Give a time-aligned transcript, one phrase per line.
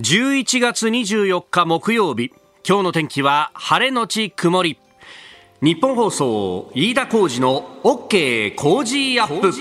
[0.00, 2.32] 11月24日木曜日。
[2.68, 4.78] 今日の天気は晴れのち曇り。
[5.60, 9.52] 日本放送飯田浩二の OK 工事アップ。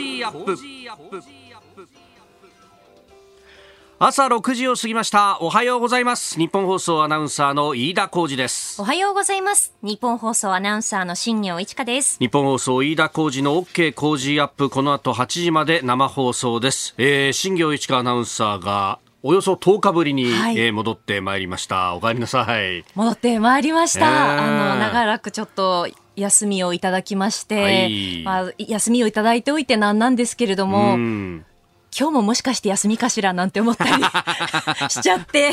[3.99, 5.39] 朝6時を過ぎました。
[5.41, 6.37] おはようございます。
[6.37, 8.79] 日本放送アナウンサーの飯田浩二です。
[8.79, 9.73] おはようございます。
[9.81, 12.19] 日本放送アナウンサーの新業一華です。
[12.19, 14.69] 日本放送飯田浩二の OK 工事アップ。
[14.69, 21.95] この後8時まで生放送です、えー、新業一華アナウンサーがおよそ10日ぶりに、はい、えー、戻ってまいりました。
[21.95, 22.85] お帰りなさい。
[22.95, 24.05] 戻ってまいりました。
[24.05, 30.97] えー、あの、長らくちょっと休みをいただきまして、はい、まあ、休みをいただいておいてなんなんですけれども、
[31.97, 33.91] 今日ももしかして休みかしらなんて思ったり
[34.89, 35.51] しちゃって。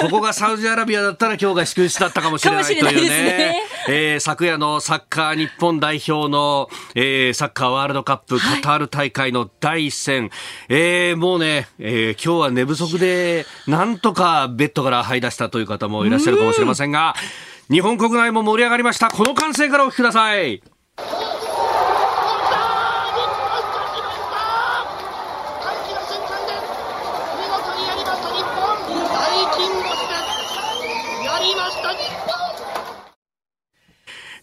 [0.00, 3.08] ここがサウジアラビアだったら今日が祝日だったかもしれないというね。
[3.08, 10.30] ね、えー、昨夜のサッカー日本代表の、えー、サッカーワールドカップカタール大会の第一戦、はい、
[10.70, 17.14] えー、もうね、えー、今日は寝不足でなんとかベッドから這い出したという方もいらっしゃるかもしれませんが
[17.70, 19.10] 日本国内も盛り上がりました。
[19.10, 20.62] この歓声からお聞きください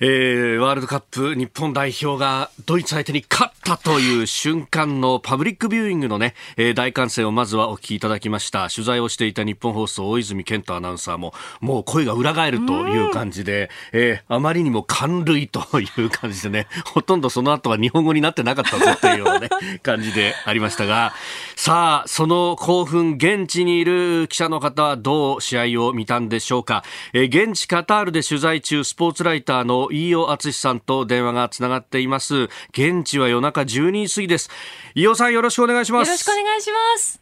[0.04, 8.68] えー、ワールドカップ日本代表がドイツ相手に勝ったという瞬間のパブリックビューイングのね、えー、大歓声をまずはお聞きいただきました。
[8.72, 19.50] 取材をしていた日本放送大泉健太アナウンサーも、もう声が裏返るという感じで、えー、あまりにも感類という感じでね、ほとんどその後は日本語になってなかったぞというようなね、
[19.84, 21.14] 感じでありましたが、
[21.56, 26.84] さあ、その興奮、現地にいる記者の方はどう試合を見たんでしょうか。
[27.14, 32.50] えー、現地カタールで取材中、スポーツライターの飯尾敦さんと電話がつながっています。
[32.70, 34.50] 現地は夜中12時過ぎです。
[34.96, 36.08] 飯尾さんよろしくお願いします。
[36.08, 37.22] よろしくお願いします。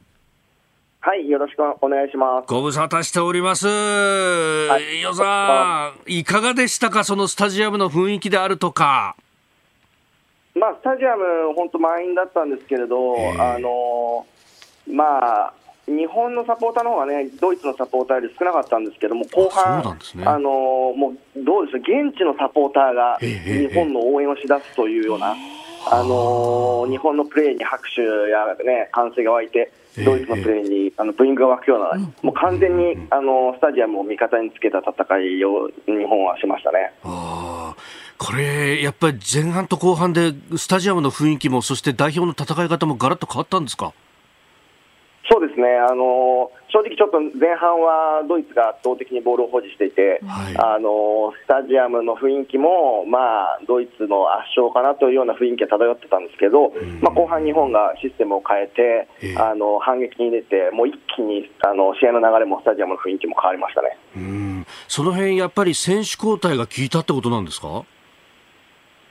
[1.01, 2.45] はい、よろしくお願いします。
[2.47, 3.67] ご無沙汰しております。
[3.67, 9.15] はい、飯尾さん、いかがでしたか、そのスタジアムの雰囲気であるとか。
[10.55, 14.25] まあ、スタジアム、本当満員だったんですけれど、あの
[14.91, 15.53] まあ、
[15.89, 20.49] 日本のサポーターの方がね、ドイツのサポーターより少なかったんですけども、後半、あ、ね、あの
[20.95, 25.35] もうどうです現地のサポーターが日本の応援をしだすというような、
[25.91, 29.71] あの日本のプレーに拍手や、ね、歓声が湧いて、
[30.05, 36.91] ドイツのプレーにあのブーイングが湧くような、もう完全にあのスタジアムを味方につけた戦いを日本はしましたね。
[38.21, 43.93] これ、やっぱり前半と後半でスタジアムの雰囲気も、そして代表の戦い方もガラッと変わったんですか？
[45.31, 63.97] そうですね、あの正直、ちょっと前半はドイツが圧倒的にボールを保持していて、はい、あのスタジアムの雰囲気も、まあ、ドイツの圧勝かなというような雰囲気が漂ってたんですけど、うん、まあ、後半、日本がシステムを変えて、えー、あの反撃に出て、もう一気にあの試合の流れもスタジアムの雰囲気も変わりましたね。
[64.17, 64.65] うん。
[64.87, 67.85] その辺やっぱり選手交代が効いたってことなんですか？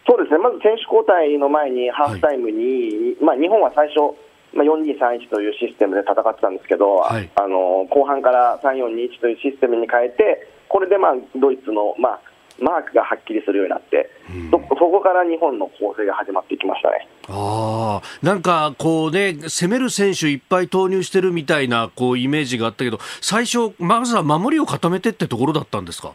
[0.08, 4.16] そうですね、まず選手交代の前にハーフタイムに、はい、まあ、日本は最初、
[4.58, 12.20] まあ、4231というシステムで戦ってたんですけど、はい、あの後半から3421というシステムに変えて、これでまあドイツの、まあ、
[12.60, 17.08] マークがはっきりするようになって、うん、そこから日本の構成が始まっていきましたね。
[17.28, 26.14] あなんかこうね、攻める選手いっぱい投入してるみたいなこうイメージがあったけど、最初、まずは守りを固めてってところだったんですか？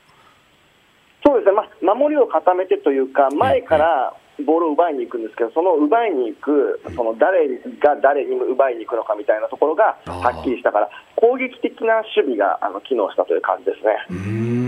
[1.26, 7.48] そうですね、まあ、守りを固めてというか、前からボールを奪いに行くんですけど、その奪いに行く、その誰
[7.80, 14.63] が誰に奪いに行くのかみたいなところがはっきりしたから、攻撃的な守備があの機能したという感じですね。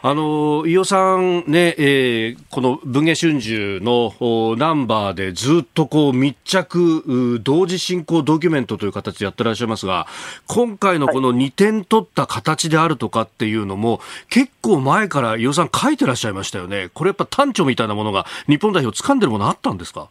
[0.00, 4.14] あの飯尾さんね、えー、この文藝春秋の
[4.56, 10.06] ナンバーでずっとこう密着同時進行ドキュメントという形でやってらっしゃいますが
[10.46, 14.00] 今回のこの2点取った形であるとかっていうのも、はい、
[14.30, 16.90] 結構前から飯尾さん書いてらっしゃいましたよね。
[16.94, 20.10] これやっぱ単調みたいなものが日本代表掴んでるものあったんですか？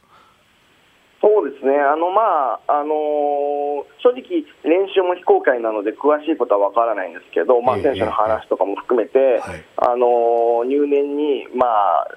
[1.67, 9.41] ね、あのまああのー、正直、練習も非公開なので詳しいことは分からないんですけど、まあ、選手の話とかも含めて、
[9.75, 12.07] あのー、入念に、まあ、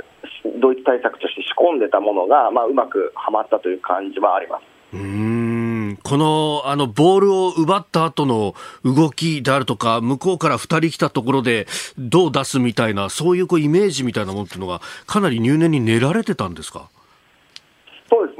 [0.60, 4.62] ドイツ対策として仕込んでたものが、まあ、うまくはまったという感じはあります。
[4.94, 5.98] うん。
[6.02, 8.54] このあのボールを奪った後の
[8.84, 11.66] 動きであるとか、向こうから2人来たところで
[11.98, 16.88] どう出すみたいな、そういうこうイメージみたいなものっていうのが、かなり入念に練られてたんですか？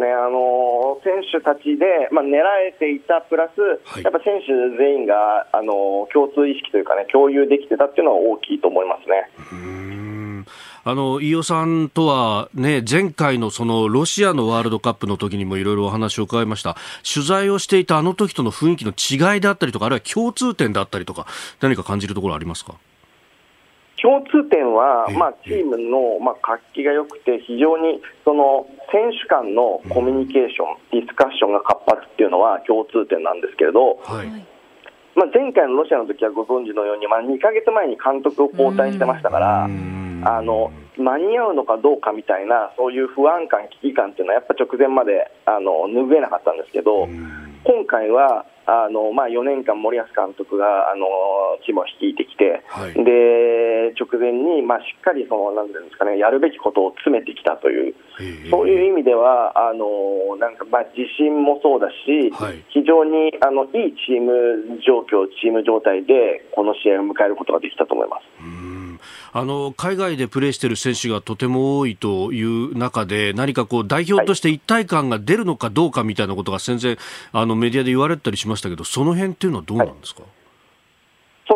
[0.00, 9.31] ね、あの選手たちで、まあ、狙えていたプラス、はい、やっぱ選手全員が、あの共通意識というかね、共有できてたっていうのは大きいと思いますね。
[10.82, 16.75] あの飯尾さんとは、ね、前回のそのロシアのワールドカップの時にもいろいろお話を伺いました。
[17.05, 21.26] 取材をしていたあの時との雰囲気の違いであったりとかあるいは共通点であったりとか
[21.61, 22.76] 何か感じるところありますか？
[24.02, 34.29] 共通点は、まあ、チームの、まあ、活気が良くて、非常にその選手間のコミュニケーション、ディスカッションが活発っていうのは共通点なんですけれど、はい。
[35.14, 39.69] まあ、前回のロシアの時はご存知のように、まあ、2か月前に監督を交代してましたから、あ
[40.43, 47.08] の間に合うのかどうかみたいな、そういう不安感、危機感っていうのは、やっぱ直前まであの拭えなかったんですけど、
[47.64, 51.06] 今回は、あのまあ、4年間、森保監督があの
[51.67, 57.94] チームを率いてきて、はい、で直前に、まあ、しっかりそのなんていうんですか、ね、やるべきことを詰めてきたという、
[58.49, 68.80] そういう意味では、あのなんかまあ自信もそうだし、はい、非常にあのいいチーム状況、チーム状態で、この試合を迎えることができたと思います。
[69.32, 76.99] あの海外でプレーしている選手がとても多いという中で何かこう代表として一体感が出るのかどうかみたいなことが先生
[77.32, 80.31] あのメディアで言われたりしましたけどその辺っていうのはどうなんですか、はい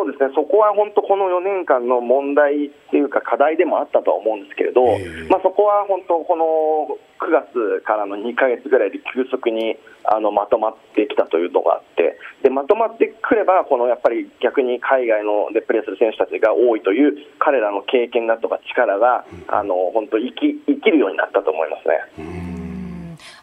[0.05, 4.85] そうですね、そこは本当、この4年間の問題っていうか、課題でもあったとは思うんですけれど、
[5.29, 22.45] まあ、そこは本当、この9月からの2か月ぐらいで急速にあのまとまってきたというのがあってで、まとまってくれば、このやっぱり逆に海外のでプレーする選手たちが多いという、彼らの経験だとか力が、あの本当生き、生きるようになったと思いますね。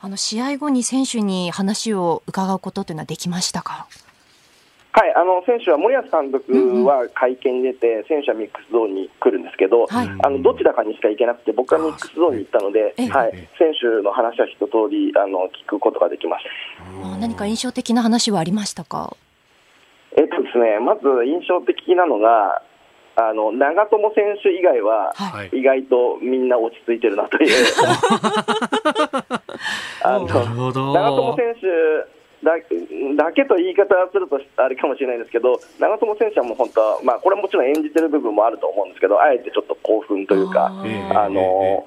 [0.00, 3.88] あの試合後に選手に話を伺うことというのはできましたか？
[4.94, 16.50] はい、あの選手は森保監督は会見に出て、選手はミックスゾーンに来るんですけど、はい、あのどちらかにしか行けなくて、僕はミックスゾーンに行ったので、はい、選手の話は一通りあの聞くことができました。
[17.18, 19.16] 何か印象的な話はありましたか？
[20.14, 22.60] えっとですね、まず印象的なのが、
[23.16, 25.14] あの長友選手以外は、
[25.52, 27.50] 意外とみんな落ち着いてるなという。
[30.04, 30.42] あの長
[30.72, 32.58] 友選手だ
[33.16, 40.66] だけと言い方するとあれかもしれないんですけど長友選手はもう本当は、まあ、これはもちろん演じてる部分もあると思うんですけどあえてちょっと興奮というか。
[41.14, 41.86] あの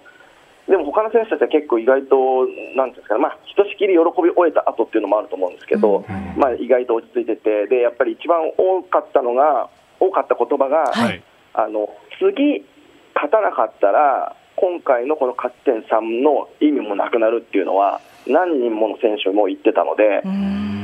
[0.68, 9.70] でも他の選手たちは結構意外と、なんですかね、まあ、ひとしきり喜び終えた後っていうのもあると思うんですけど、うん、まあ、意外と落ち着いてて、でやっぱり一番多かったのが、
[10.00, 11.22] 多かった言葉が、はい、
[11.54, 11.88] あの
[12.18, 12.66] 次、
[13.14, 20.22] 勝たなかったら、今回のこの勝ち点3の意味もなくなるっていうのは、何人もの選手も言ってたので、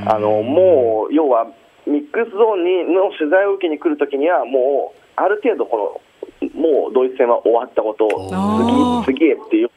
[0.05, 1.47] あのもう要は
[1.87, 6.01] ミックスゾーンにの取材を受けに来るときには、もうある程度こ
[6.41, 9.69] の、もうドイツ戦は終わったことを次次へっていう、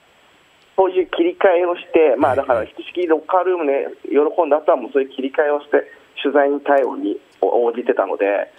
[0.77, 5.85] そういう切り替えをして、まあ、だからひとしきりロッカールームで喜んだ後は、もうそういう切り替えをして、
[6.23, 8.51] 取材に対応に応じてたので、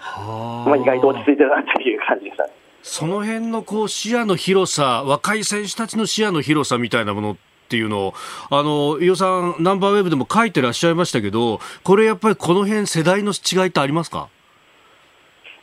[0.65, 2.47] まあ、意外と落ち着いてるなっていう感じでした。
[2.83, 8.13] その辺のこう視野の広さ、若い選手たちの視野の広さみたいなものっていうのを、
[8.50, 14.30] あの、伊予さん、ナンバーウェブでも書いてらっしゃいましたけど、これやっぱりこの辺世代の違いってありますか？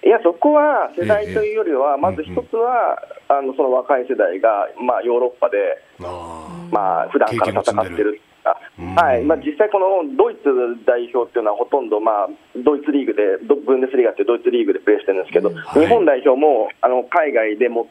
[0.05, 2.99] いや、そこは世代というよりは、まず一つは、
[3.29, 5.57] あのその若い世代が、まあ、ヨーロッパで、
[6.71, 9.25] まあ普段から戦ってるはい。
[9.25, 10.51] まあ、実際、このドイツ
[10.85, 17.85] 代表っていうのはほとんど、まあ、ドイツリーグで、ブンデスリーガってドイツリーグでプレーしてるんですけど、はい、日本代表もあの海外で最も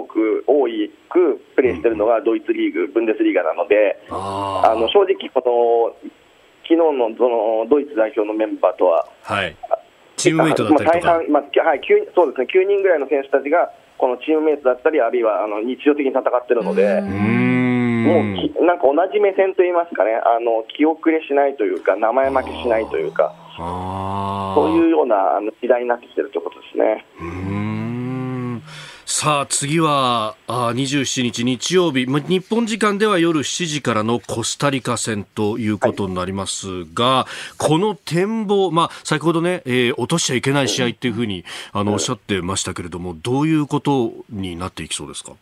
[0.00, 0.68] 多く多
[1.10, 6.10] くプレーしてるのがドイツリーグ、ブンデスリーガなので、あの正直、この
[6.62, 9.56] 昨日のそのドイツ代表のメンバーとは、はい、
[10.16, 17.02] チームメイトだったりとか、まあはい、9, そうですね、9人ぐらいの選手たちが、このチームメイトだったり、あるいはあの日常的に戦ってるので。
[18.06, 27.04] もうなんか同じ目線といいますかね、あの気遅れしないというか、名前負けしないというか、そういうようなあの時代になってきてるということですね。
[29.08, 45.32] さあ次はあ27日日曜日、日本時間では夜7時からのコスタリカ戦ということになりますが、はい、この展望、まあ、先ほどね、えー、落としちゃいけない試合っていうふうに、あのおっしゃってましたけれども、どういうことになっていきそうですか？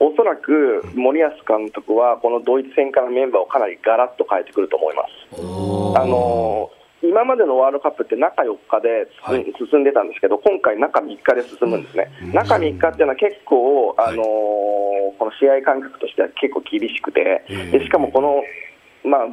[0.00, 6.00] おそらく森保監督はこのドイツ戦からメンバーをかなりガラッと変えてくると思います。
[6.00, 6.70] あの
[7.02, 9.08] 今までのワールドカップって中4日で
[9.58, 18.42] 進んでたんですけど、今回、中3日で進むんですね、中3日っていうのは結構、あのこの試合感覚としては結構厳しくて、でしかもこの、
[19.04, 19.26] まあ、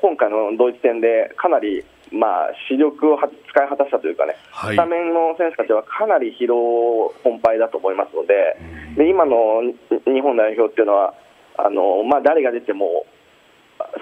[0.00, 8.56] 今回のドイツ戦でかなりまあ、視力を使い果たしたというかね、はい、スタメンの選手たちはかなり疲労困憊だと思いますので、
[8.96, 9.62] で今の
[10.06, 11.14] 日本代表っていうのは、
[11.56, 13.04] あのまあ、誰が出ても、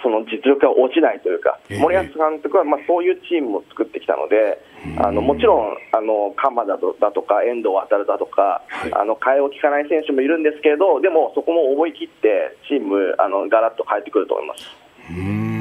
[0.03, 4.59] その実力が落ちないというか、森保監督はまあそういうチームを作ってきたので、
[4.99, 15.56] あのもちろんあの鎌田だとか遠藤航だとか、はい、あの替えを利かない選手もいるんですけれど、でもそこも思い切ってチームあのガラッと変えてくると思います。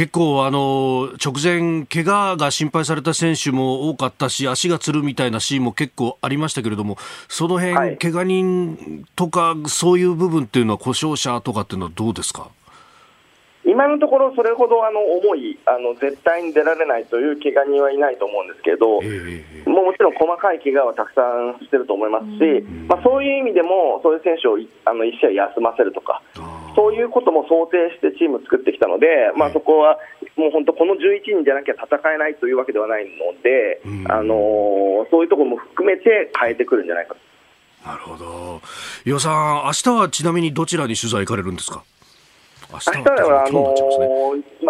[0.00, 6.98] うん結構あの直前、怪我が心配された選手も多かったし、足がつるみたいなシーンも結構ありましたけれども、
[7.28, 12.50] その辺、はい、怪我人とか、そういう部分っていうのは、故障者とかっていうのはどうですか？
[13.64, 26.22] 今のところ、それほどあの重いあの、絶対に出られないという怪我人はいないと思うんですけど、えー、もうもちろん細かい怪我はたくさんしてると思いますし、まあ、そういう意味でも、そういう選手をあの1試合休ませるとか、
[26.76, 29.06] そういうことも想定してチームを作ってきたので、
[29.36, 29.98] まあ、そこは
[30.36, 33.80] もう本当、この11人じゃなきゃ戦えないというわけではないので、
[34.10, 37.20] あのそういうところも含めて変えてくるんじゃないかと。
[37.88, 38.60] なるほど。
[39.06, 41.82] 伊予さん、明日はちなみにどちらに取材行かれるんですか？
[42.72, 43.74] 明日はあの、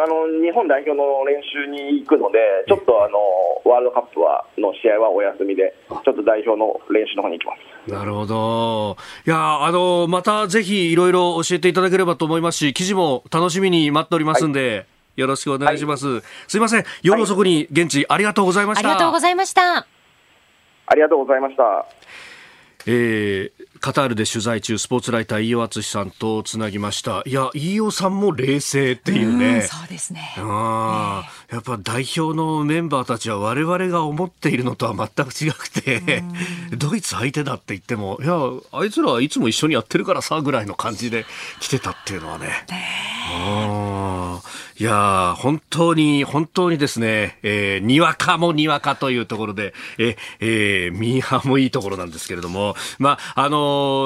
[0.02, 2.38] あの日本代表の練習に行くので、
[2.68, 3.18] ちょっとあの
[3.64, 7.54] ワールドカップはの試合はお休みで、ちょっと代表の練習の方に行きま
[7.86, 14.76] すなるほど、いやあのまたぜひいろいろ教えていただければと思いますし、記事も楽しみに待っておりますんで。
[14.76, 14.86] はい
[15.16, 16.06] よろしくお願いします。
[16.06, 16.84] はい、すいません。
[17.02, 18.88] 夜遅くに現地、ありがとうございました。
[18.90, 19.78] ありがとうございました。
[19.78, 21.86] ありがとうございました。
[22.86, 27.23] えー、カタールで取材中スポーツライター飯尾敦さんとつなぎました。
[27.25, 29.62] いや飯尾さんも冷静っていうね。
[29.62, 30.35] そうですね。
[30.38, 36.25] あ、えー、やっぱ代表のメンバーたちは我々が思っているのとは全く違くて
[36.76, 38.37] ドイツ相手だって言ってもいや
[38.73, 41.25] あいつらはいつも一緒にやってるからさぐらいの感じで
[41.61, 43.16] 来てたっていうのはね、え。
[43.26, 53.57] ー、いや本当に、本当にですね、えー、にわかもにわかというところで、え、えー、ミーハーもいいところなんですけれども、まあ、あの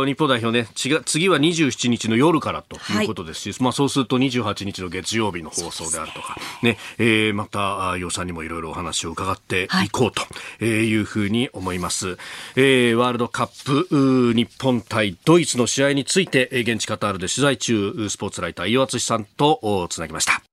[0.05, 10.13] ー、日本代表ね、次は27日の夜からということですし、はい、まあ、そうすると28日の月曜日の放送であるとか、ね、えー、また、洋さんにもいろいろお話を伺っていこう
[10.59, 12.09] というふうに思います。
[12.09, 12.17] はい、
[12.57, 20.50] えー、ワールドカップ、日本対ドイツの試合について、現地カタールで取材中、スポーツライター、岩津さんとつなぎました。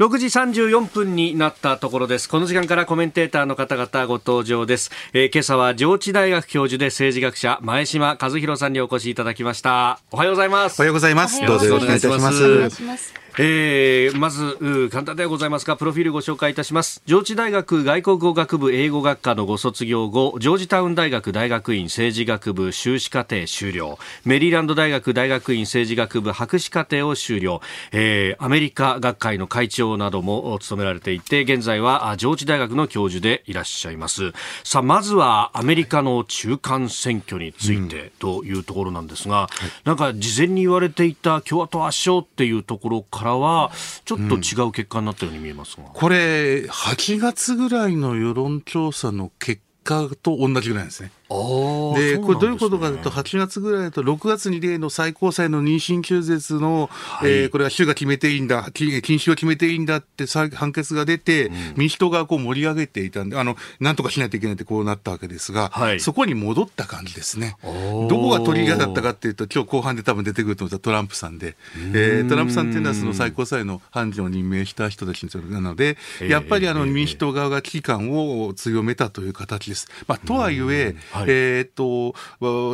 [0.00, 2.26] 6時34分になったところです。
[2.26, 4.90] この時間からコメンテーターの方々ご登場です。
[5.12, 10.00] えー、今朝は上智大学教授で政治学者前島和弘さんにお越しいただきました。
[10.10, 10.80] おはようございます。
[10.80, 11.44] おはようございます。
[11.44, 13.12] どうぞよろしくお願いいたします。
[13.38, 17.00] えー、まず簡単ではございますがプロフィールご紹介いたします。
[17.06, 23.98] 上智大学外国語学部英語学科のご卒業後ジョージタウン大学大学院政治学部修士課程修了。
[24.24, 27.60] メリーランド大学大学院政治学部博士課程を修了、
[27.92, 34.32] えー、アメリカ学会の会長なども務められていて現在は上智大学の教授でいらっしゃいます。
[34.64, 43.70] さあまずはアメリカの中間選挙についてというところなんですが、うん、なんか事前に言われていた共和党圧勝っていうところからからは
[44.06, 51.12] ちょっと違う結果になったように見えますが、うん、これ8月ぐらいの世論調査の結果と同じぐらいですね。
[51.30, 67.56] で、これどういうことかというと、8月ぐらいだと、6月に例の最高裁の妊娠中絶の、はい、えー、これは州が決めていいんだ、禁止を決めていいんだって判決が出て、うん、民主党がこう盛り上げていたんで、あの、なんとかしないといけないってこうなったわけですが、はい、そこに戻った感じですね。
[67.62, 71.56] どこがトリガーだったかっていうと、今日後半で多分出てくると思ったトランプさんで、
[71.94, 75.96] えー、トランプさんっていうのはその最高裁の判事を任命した人たちなので、
[76.28, 79.88] やっぱりあの民主党側が危機感を強めたという形です。
[80.06, 82.14] まあ、とはいえ、はい、えっ、と、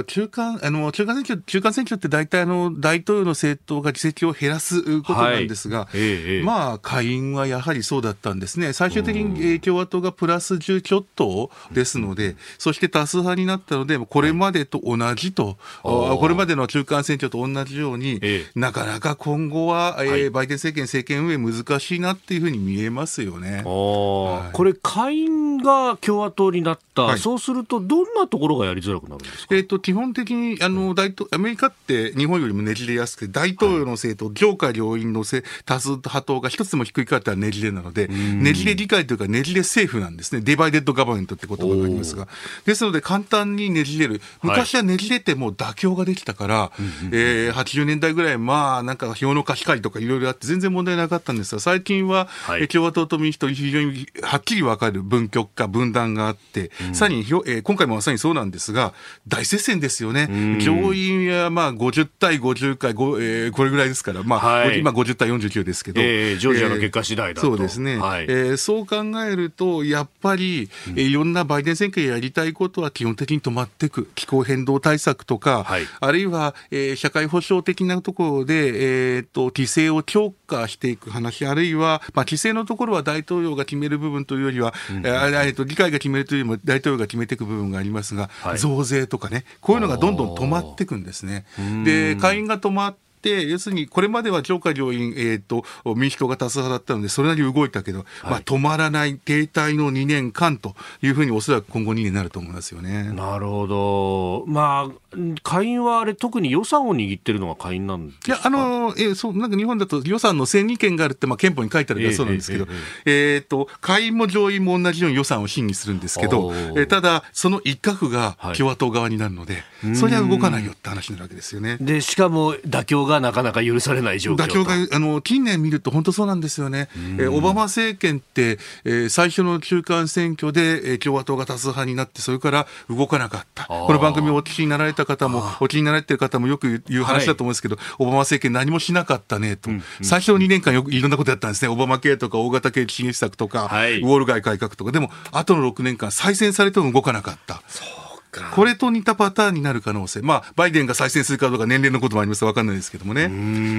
[0.05, 8.73] 中間、あの、中間選挙、中間選挙って大体あの、大統領の政党が議席を減らすことなんですが、はいえまあ、下院はやはりそうだったんですね。
[8.73, 18.21] 最終的に共和党がプラス10ちょっとですので、そして多数派になったので、これまでと同じと、はい、これまでの中間選挙と同じように、
[18.55, 23.63] なかなか今後は、えー、バイデン政権、政権運営難しいなっていうふうに見えますよね。
[23.65, 35.25] はい、これ、下院が共和党になった、そうすると、どんなところがやりづらくなるんですか、えーと、基本的にあの大統アメリカって日本よりもねじれやすくて、大統領の政党、上下両院の
[35.65, 42.29] 多数派党が一つでも低いかったらねじれなので、ねじれ議会というか、ねじれ政府なんですね、デバイデッドガバメントって言葉がありますが、
[42.65, 58.93] ですので、簡単にねじれる、昔はねじれても妥協ができたから、はい、えー、80年代ぐらい、まあ、なんか票の貸し借りとかいろいろあって、全然問題なかったんですが、最近は、はい、共和党と民主党、非常にはっきり分かる分極化、分断があって、うん、さらに、えー、今回もまさにそうなんですが、
[59.29, 60.59] 大接戦ですよね。
[60.61, 91.45] 上院はまあ50対50回、えー、これぐらいですから、まあ、はい、今50対49ですけど、えー、ジョージアの結果次第だと、えー、そうですね、はい、えー、そう考えると、やっぱり、えいろんなバイデン政権やりたいことは基本的に止まっていく、気候変動対策とか、はい、あるいは、えー、社会保障的なところで、えーと、規制を強化していく話、あるいは、まあ、規制のところは大統領が決める部分というよりは、うん、えー、と議会が決めるというよりも大統領が決めていく部分がありますが、はい、増税とかね、こういうのがどんどん止まっていくんですね。
[91.85, 92.97] で下院が止まっ、
[93.31, 95.65] 要するにこれまでは上下両院、えーと、
[95.95, 103.13] 民主党が多数派だったので、それなりに動いたけど、はい、まあ、止まらない停滞の2年間というふうに、おそらく今後2年になると思いますよね。
[103.13, 112.67] なるほど、まあ、下院はあれ、特に予算を握ってるのが下院なんですいやあの、えー、そうなんか日本だと予算の選議権があるって、まあ、憲法に書いてあるそうなんですけど、
[113.05, 121.79] えー、えー、と下院も上院も同じように予算を審議するんですけど、えー、ただ、その一角が共和党側になるので、はい、それは動かないよって話になるわけですよね。
[121.81, 147.63] でしかも妥協がなかなか許されない状況妥協があの近年見ると本当そうなんですよね、えー、オバマ政権って、えー、最初の中間選挙で、えー、共和党が多数派になって、それから動かなかった、この番組をお聞きになられた方も、お聞きになられてる方もよく言う話だと思うんですけど、はい、オバマ政権、何もしなかったねと、うんうん、最初の2年間、よくいろんなことやったんですね、オバマ系とか大型景気刺激策とか、はい、ウォール街改革とか、でも、後の6年間、再選されても動かなかった。
[147.69, 148.06] そう
[148.41, 153.31] これと似たパターンになる可能性、まあ、バイデンが再選するかどうか年齢のこともあります分かんないですけどもね、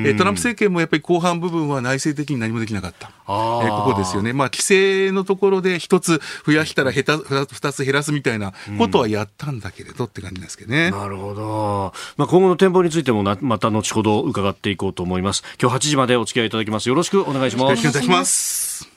[0.05, 10.91] えトランプ政権もやっぱり後半部分は内政的に何もできなかった、えー、ここですよね、まあ、規制のところで一つ増やしたら二つ減らすみたいなことはやったんだけれどって感じですけどね。
[10.91, 15.43] なるほど、まあ、今後の展望についてもなまた後ほど伺っていこうと思います。
[15.61, 16.89] 今日8時までお付き合いいただきます。
[16.89, 17.63] よろしくお願いします。
[17.63, 18.96] よろしくお願いします。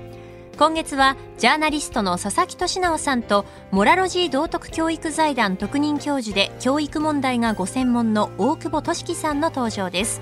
[0.61, 10.21] 今月はジャーナリストの佐々木俊尚さんとモラロジー道徳教育財団特任教授で教育問題がご専門の大久保俊輝さんの登場です。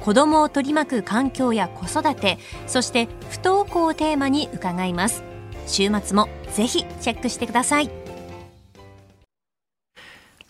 [0.00, 5.22] 子供を取り巻く環境や子育てそして不登校をテーマに伺います。
[5.66, 8.03] 週末もぜひチェックしてください。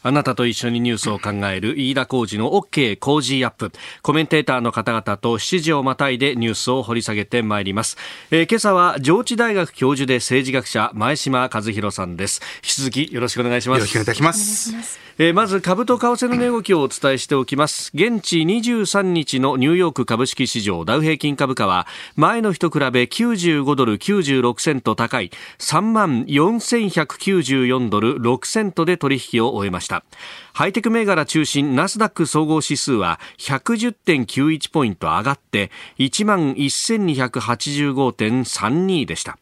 [0.07, 3.73] あなたと一緒にニュースを考える飯田浩二の OK 工事アップ。
[4.03, 7.97] コメンテーターの方々と7時をまたいでニュースを掘り下げてまいります。
[8.31, 12.43] えー、今朝は上智大学教授で政治学者前島和弘さんです。
[12.57, 13.79] 引き続きよろしくお願いします。
[13.79, 14.99] よろしくお願いいたします。
[15.19, 17.91] えー、まず株と為替の値動きをお伝えしておきます。
[17.95, 30.05] 現地23日のニューヨーク株式市場ダウ平均株価は前の日と比べ95ドル96セント高い3万4194ドル6セントで取引を終えました。
[30.53, 39.37] ハイテク銘柄中心ナスダック総合指数は110.91ポイント上がって1万1285.32でした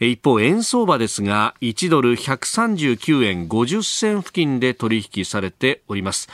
[0.00, 6.28] 一方円相場ですが1ドル139円50銭付近で取引されております。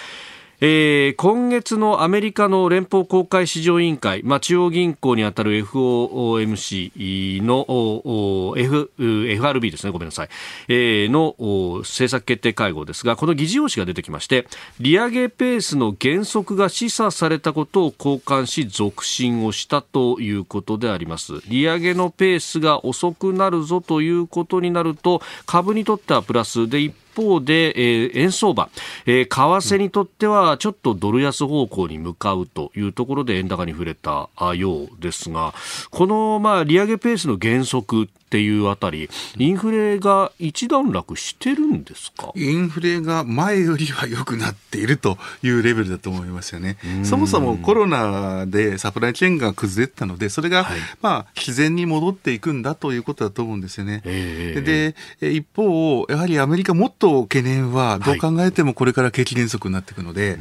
[0.60, 10.28] えー、今月のアメリカの連邦公開市場委員会、まあ、中央銀行にあたる FOMC の F FRB ですね、ごめんなさい、
[10.68, 11.34] えー、の
[11.80, 14.46] 政策決定会合ですが、この議事要旨が出てきまして、
[14.80, 21.34] 利上げペースの減速が示唆されたことを交換し、続進をしたということであります。
[21.48, 28.68] 利上げのペースが遅くなるぞということになると、株にとってはプラスで、一方で、えー、円相場、
[29.06, 35.54] えー、為替にとってはちょっとドル安方向に向かうというところで円高に触れたようですが、
[35.90, 42.32] この、まあ、利上げペースの減速っていうあたり、インフレが一段落してるんですか？
[42.34, 46.76] インフレが前よりは良くなっているというレベルだと思いますよね。
[47.04, 54.00] そもそもコロナでサプライチェーンが崩れたので、それが、はい、まあ、自然に戻っていくんだということだと思うんですよね。
[54.04, 60.36] で、一方、やはりアメリカもっと懸念は、どう考えてもこれから景気減速になっていくので、は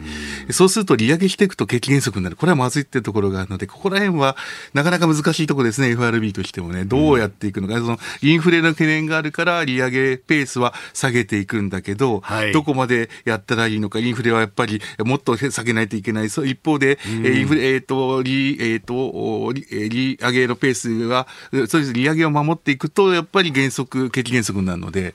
[0.50, 2.38] い、そうすると利上げしていくと景気減速になる。
[2.38, 4.36] これはまずいっていうところがあるので、ここら辺は
[4.74, 6.86] なかなか難しいところですね、FRB としてもね。
[6.86, 7.83] どうやっていくのか。
[7.84, 16.30] そのインフレの懸念があるから利上げペースは下げていくんだけど、はい、どこまでやったらいいのか、インフレはやっぱりもっと下げないといけない。
[16.30, 25.12] そ一方で、うん、インフレ、えっ、ー、と、利、えっ、ー、と、利上げのペースは、そうです利上げを守っていくと、やっぱり減速、景気減速になるので、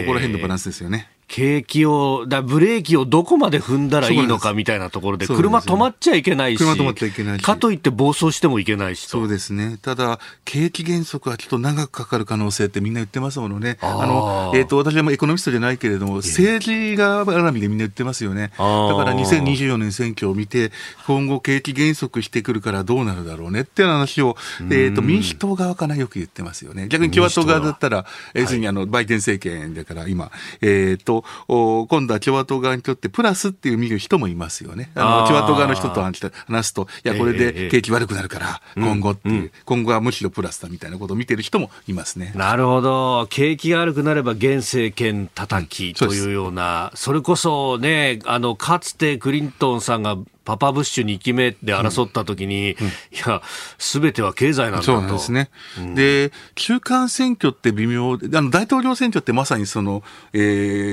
[0.00, 1.15] ここら辺のバランスですよね。
[1.28, 9.78] 景気を、だブレーキをどこまで踏んだらいいのかみたいなところで、車止まっちゃいけないし、車止まっちゃいけないし、かといって暴走してもいけないしそうですね。
[9.82, 13.78] ただ、景気減速はちょっと長くかかる可能性ってみんな言ってますものね。
[13.80, 18.52] あの、えっ、ー、と、私はエコノミストじゃないけれども、政治が絡みでみんな言ってますよね。
[18.56, 18.62] だか
[19.04, 20.70] ら2024年選挙を見て、
[21.06, 26.86] 今後景気減速してくるからどうなるだろうねっていう話を、えっ、ー、と、民主党側かなよく言ってますよね。
[26.88, 31.15] 逆に共和党側だったら、要するにあの、バイデン政権だから今、えっ、ー、と、
[31.46, 34.90] 今度は共和党側にとってプラスっていう見る人もいますよね。
[34.94, 42.32] あの共和党側の人と話すと、いや、これで景気悪くなるから、今後っていう、うんうん、今後はむしろプラスだみたいなことを見てる人もいますね。
[42.34, 43.26] なるほど。
[43.30, 50.16] 景気が悪くなれば現政権叩きというような、それこそね、あの、かつてクリントンさんが
[50.46, 52.86] パパブッシュ2期目で争った時に、うん。
[52.86, 52.92] うん、い
[53.26, 53.42] や、
[53.78, 54.84] すべては経済なんだと。
[54.84, 55.50] そうなんですね。
[55.78, 60.38] うん、で、中間選挙って微妙あの、大統領選挙ってまさにその、え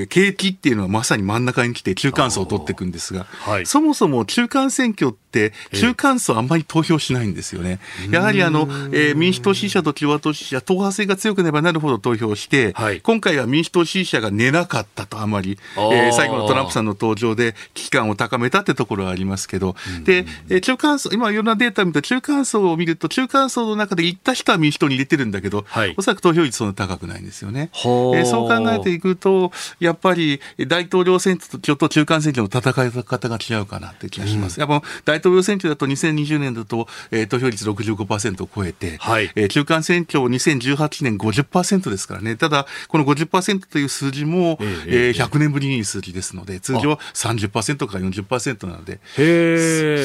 [0.04, 7.80] ー、景気っていうのはまさに真ん中に来て中間層を取っていくんですが、はい、そもそも中間選挙って、中間層あんまり投票しないんですよね。
[8.10, 20.26] やはりあの、えー、民主党支持者と共和党支持者、党派性が強くなればなるほど投票して、はい、今回は民主党支持者が寝なかったとあまり、えー、最後のトランプさんの登場で危機感を高めたってところはありますけど、で、
[20.60, 27.70] 中間層、今いろんなデータを見ると、中間層を見ると、中間層の中で行った人は民主党に入れてるんだけど、はい、おそらく投票率そんな高くないんですよね。
[27.74, 34.60] えー、そう考えていくと、やっぱり大統領選挙と中間選挙の戦い方が違うかなって気がします。
[34.60, 42.36] うん、やっぱ大統領選挙だと2020年だと、えー、投票率65%を超えて、はい、えー、中間選挙2018年50%ですからね。
[42.36, 49.00] ただ、この50%という数字も、えー、えー、100年ぶりにいい数字ですので、通常30%から40%なので、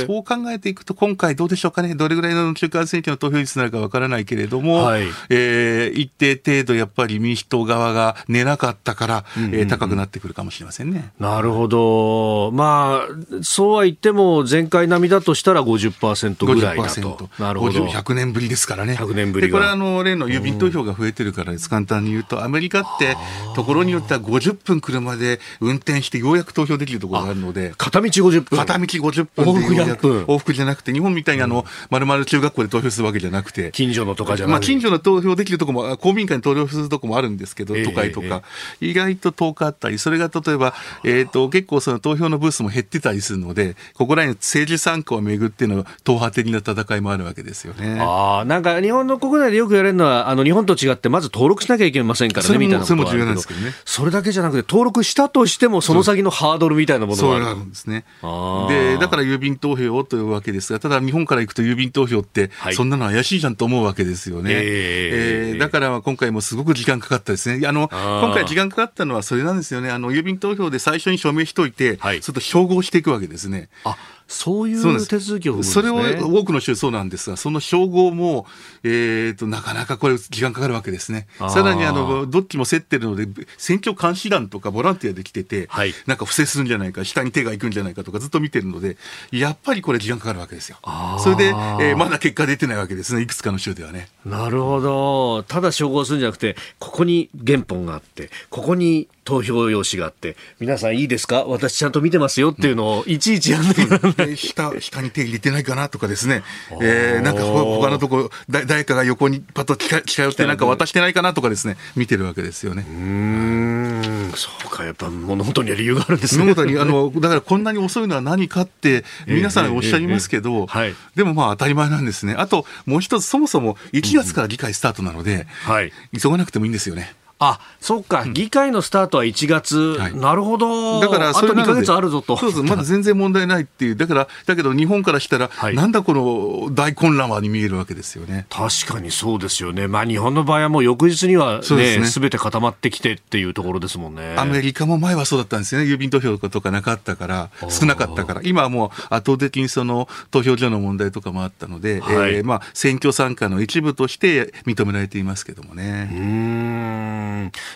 [0.08, 11.12] そう考えていくと、今回どうでしょうかね、どれぐらいの中間選挙の投票率になるかわからないけれども、はい、えー、一定程度やっぱり民主党側が寝なかったから、うんうんうん、えー、高くなってくるかもしれませんね。
[11.20, 12.52] なるほど。
[12.54, 17.30] まあ、そうは言っても、前回並みだとしたら50%ぐらいだと。
[17.40, 17.86] なるほど。
[17.86, 18.94] 100年ぶりですからね。
[18.94, 21.70] 100年ぶりで、これはあの、例の郵便投票が増えてるからです。
[21.70, 23.18] 簡単に言うと、アメリカって、
[23.56, 27.74] ところによっては50分車で運転してようやく投票できるところがあるので。
[27.78, 28.58] 片道50分。
[28.58, 38.44] 片道50分でようやく往復じゃなくて、日本みたいにあの、まるまる中学校で投票するわけじゃなくて、近所のとかじゃなくて、まあ、近所の投票できるとこも、公民館に投票するとこもあるんですけど、都会とか、
[38.82, 48.00] 意外と遠かったり、それが例えば、えっ、と、結構その投票のブースも減ってたりするので、ここら辺政治参加をめぐっての党派的な戦いもあるわけですよね。
[48.00, 53.74] ああ、なんか日本の国内でよく言われるのは、あの、日本と違って、まず登録しなきゃいけませんからね、みたいなそれも重要なんですけどね。
[53.86, 57.46] それだけじゃなくて、登録したとしても、その先のハードルみたいなものがある。
[57.46, 58.06] そうなんですね。
[58.22, 64.52] で、だから郵便投票をというわけですが、ただ日本から行くと郵便投票って、そんなの怪しいじゃんと思うわけですよね。
[64.54, 67.68] えー、えー、だから今回もすごく時間かかったですね。
[67.68, 69.90] あの、今回時間かかったのはそれなんですよね。
[69.90, 73.70] あの、郵便投票で最初に署名しといて、はい、それと照合していくわけですね。
[73.84, 73.98] あ
[74.32, 78.46] そういう手続きを、ね、それを多くの州そうなんですが、その称号も、
[78.84, 81.28] えーと、なかなかこれ、時間かかるわけですね。
[81.50, 88.98] さらにあのどっちも競ってるので、選挙監視団とかボランティアで来てて、はい、なんか不正するんじゃないか、下に手が行くんじゃないかとか、ずっと見てるので、
[89.32, 90.78] やっぱりこれ、時間かかるわけですよ。
[91.20, 94.10] それで、えー、まだ結果出てないわけですね、いくつかの州ではね。
[94.26, 101.44] なるほど、ただ照合するんじゃなくて、ここに原本があって、ここに投票用紙があって、皆さんいいですか？
[101.46, 106.44] 私ちゃんと見てますよっていうのをいちいちやんなきゃなら下、下に手入れてないかなとかですね、
[106.82, 112.86] えー、なんか他のとこ、誰かが横にパッと近寄ってなんか渡してないかなとかですね、見てるわけですよね。
[112.90, 116.44] うん、そうか、やっぱ物事には理由があるんですね。
[116.44, 122.36] 物事に、あの、だからこんなに遅いのは何かって皆さんおっしゃいますけど、はい、でもまあ当たり前なんですね。
[122.38, 127.14] あともう一つ、そもそも1月から議会スタートなので、はい、急がなくてもいいんですよね。
[127.40, 131.00] あ、そっか、議会のスタートは1月、はい、なるほど。
[131.00, 132.36] だから、あと2か月あるぞと。
[132.36, 133.96] そうそう、まだ全然問題ないっていう。
[133.96, 138.46] だから、だけど日本からしたら、はい、なんだこの大混乱はに見えるわけですよね。
[138.50, 139.88] 確かにそうですよね。
[139.88, 141.76] まあ日本の場合はもう翌日にはね、す
[142.20, 144.36] べ、ね、て固まってきてっていうところですもんね。
[144.38, 145.88] アメリカも前はそうだったんですよね。
[145.88, 148.42] 郵便投票とかなかったから、少なかったから。
[148.44, 156.10] 今はもう圧倒的にその投票所の問題とかもあったので、はい、えー、まあ選挙参加の一部として認められていますけどもね。
[156.12, 157.29] うん。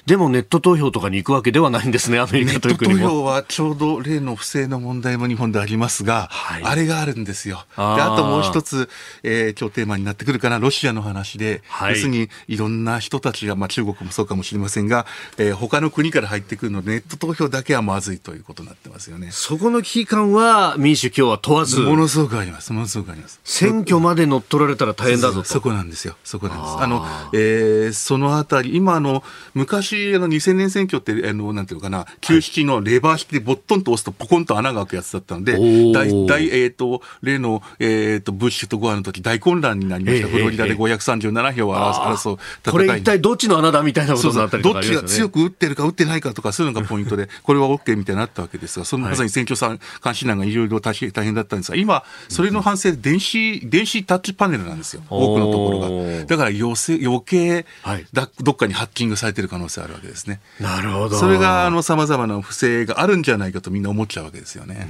[0.05, 2.99] でもネット投票とかに行くわけではないんですね、アメリカという国も。
[2.99, 7.65] ネット投票はちょうど例の不正の問題も日本でありますが、はい、あれがあるんですよ。
[7.75, 8.89] あであともう一つ、
[9.23, 15.05] えー、今日テーマになってくるかな、ロシアの話で、はい、要するにいろんな人たちが、まあ、中国もそうかもしれませんが、
[15.37, 19.29] えー、他の国から入ってくるので、ネット投票だけはまずいということになってますよね。
[19.31, 21.79] そこの危機感は民主共和問わず。
[21.79, 22.73] ものすごくあります。
[22.73, 23.39] ものすごくあります。
[23.43, 25.47] 選挙まで乗っ取られたら大変だぞと。
[25.47, 26.15] そこなんですよ。
[26.23, 26.77] そこなんです。
[26.77, 35.53] あの、えー、そのあたり、今の、昔、あの、2000年選挙って、あの、なんていうのかな、旧式のレバー引きでボットンと押すとポコンと穴が開くやつだったんで、
[35.93, 40.27] 大、大、えっ、ー、と、例の、えっ、ー、と、ブッシュとゴアの時大混乱になりました。
[40.27, 42.71] フロリダで537票を争う戦い。
[42.71, 49.59] これ一体どっちの穴だみたいなことになったりとか、ね、どっちが強く打ってるか打ってないかとか、そういうのがポイントで、 これは OK みたいになったわけですが、そのまさに選挙
[50.03, 55.03] 監視団がいろいろ大変だったんですが、今、それの反省で電子、電子タッチパネルなんですよ。
[55.09, 56.25] 多くのところが。
[56.25, 60.39] だから余余計、はい、どっかにハッキングされてる可能性あるわけですね。
[60.59, 61.17] なるほど。
[61.17, 64.87] それが、あの、様々な不正があるんじゃないかとみんな思っちゃうわけですよね。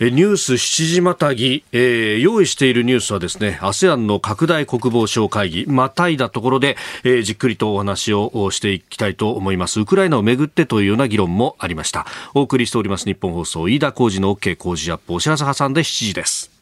[0.00, 9.80] えニュース7時またぎ、えー、用意しているニュースはですね、ASEAN の拡大国防省会議、またいだところで、えー、じっくりとお話をしていきたいと思います。
[9.80, 12.06] ウクライナをめぐってというような議論もありました。
[12.34, 16.53] お送りしております日本放送、飯田浩二の OK 工事アップ、お知らせ挟んで7時です。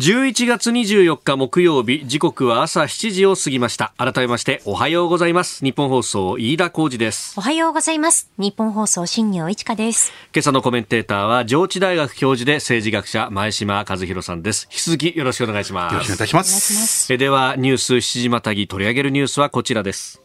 [0.00, 3.94] 11月24日木曜日時刻は朝7時を過ぎました。
[3.96, 5.64] 改めましておはようございます。
[5.64, 7.34] 日本放送飯田浩二です。
[7.36, 8.30] おはようございます。
[8.38, 10.12] 日本放送新業一華です。
[10.32, 14.68] 今朝のコメンテーターは上智大学教授で政治学者前島和弘さんです。
[14.70, 15.92] 引き続きよろしくお願いします。
[15.94, 17.12] よろしくお願いいたします。
[17.12, 20.22] えではニュース7時またぎ取り上げるニュースはこちらです。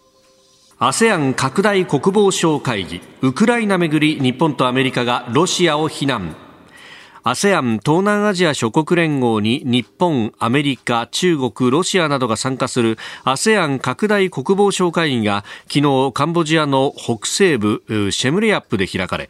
[0.78, 3.02] ASEAN 拡大国防相会議。
[3.22, 6.36] ウクライナめぐり日本とアメリカがロシアを非難
[7.26, 17.82] ASEAN 東南アジア諸国連合に日本、アメリカ、中国、ロシアなどが参加する ASEAN 拡大国防相会議が昨日カンボジアの北西部
[18.12, 19.30] シェムレアップで開かれ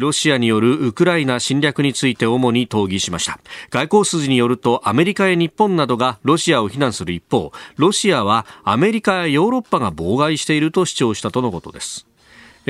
[0.00, 3.38] ロシアによるウクライナ侵略について主に討議しました。
[3.70, 12.08] 外交筋によるとアメリカや日本などがロシアを非難する一方ロシアはアメリカやヨーロッパが妨害していると主張したとのことです。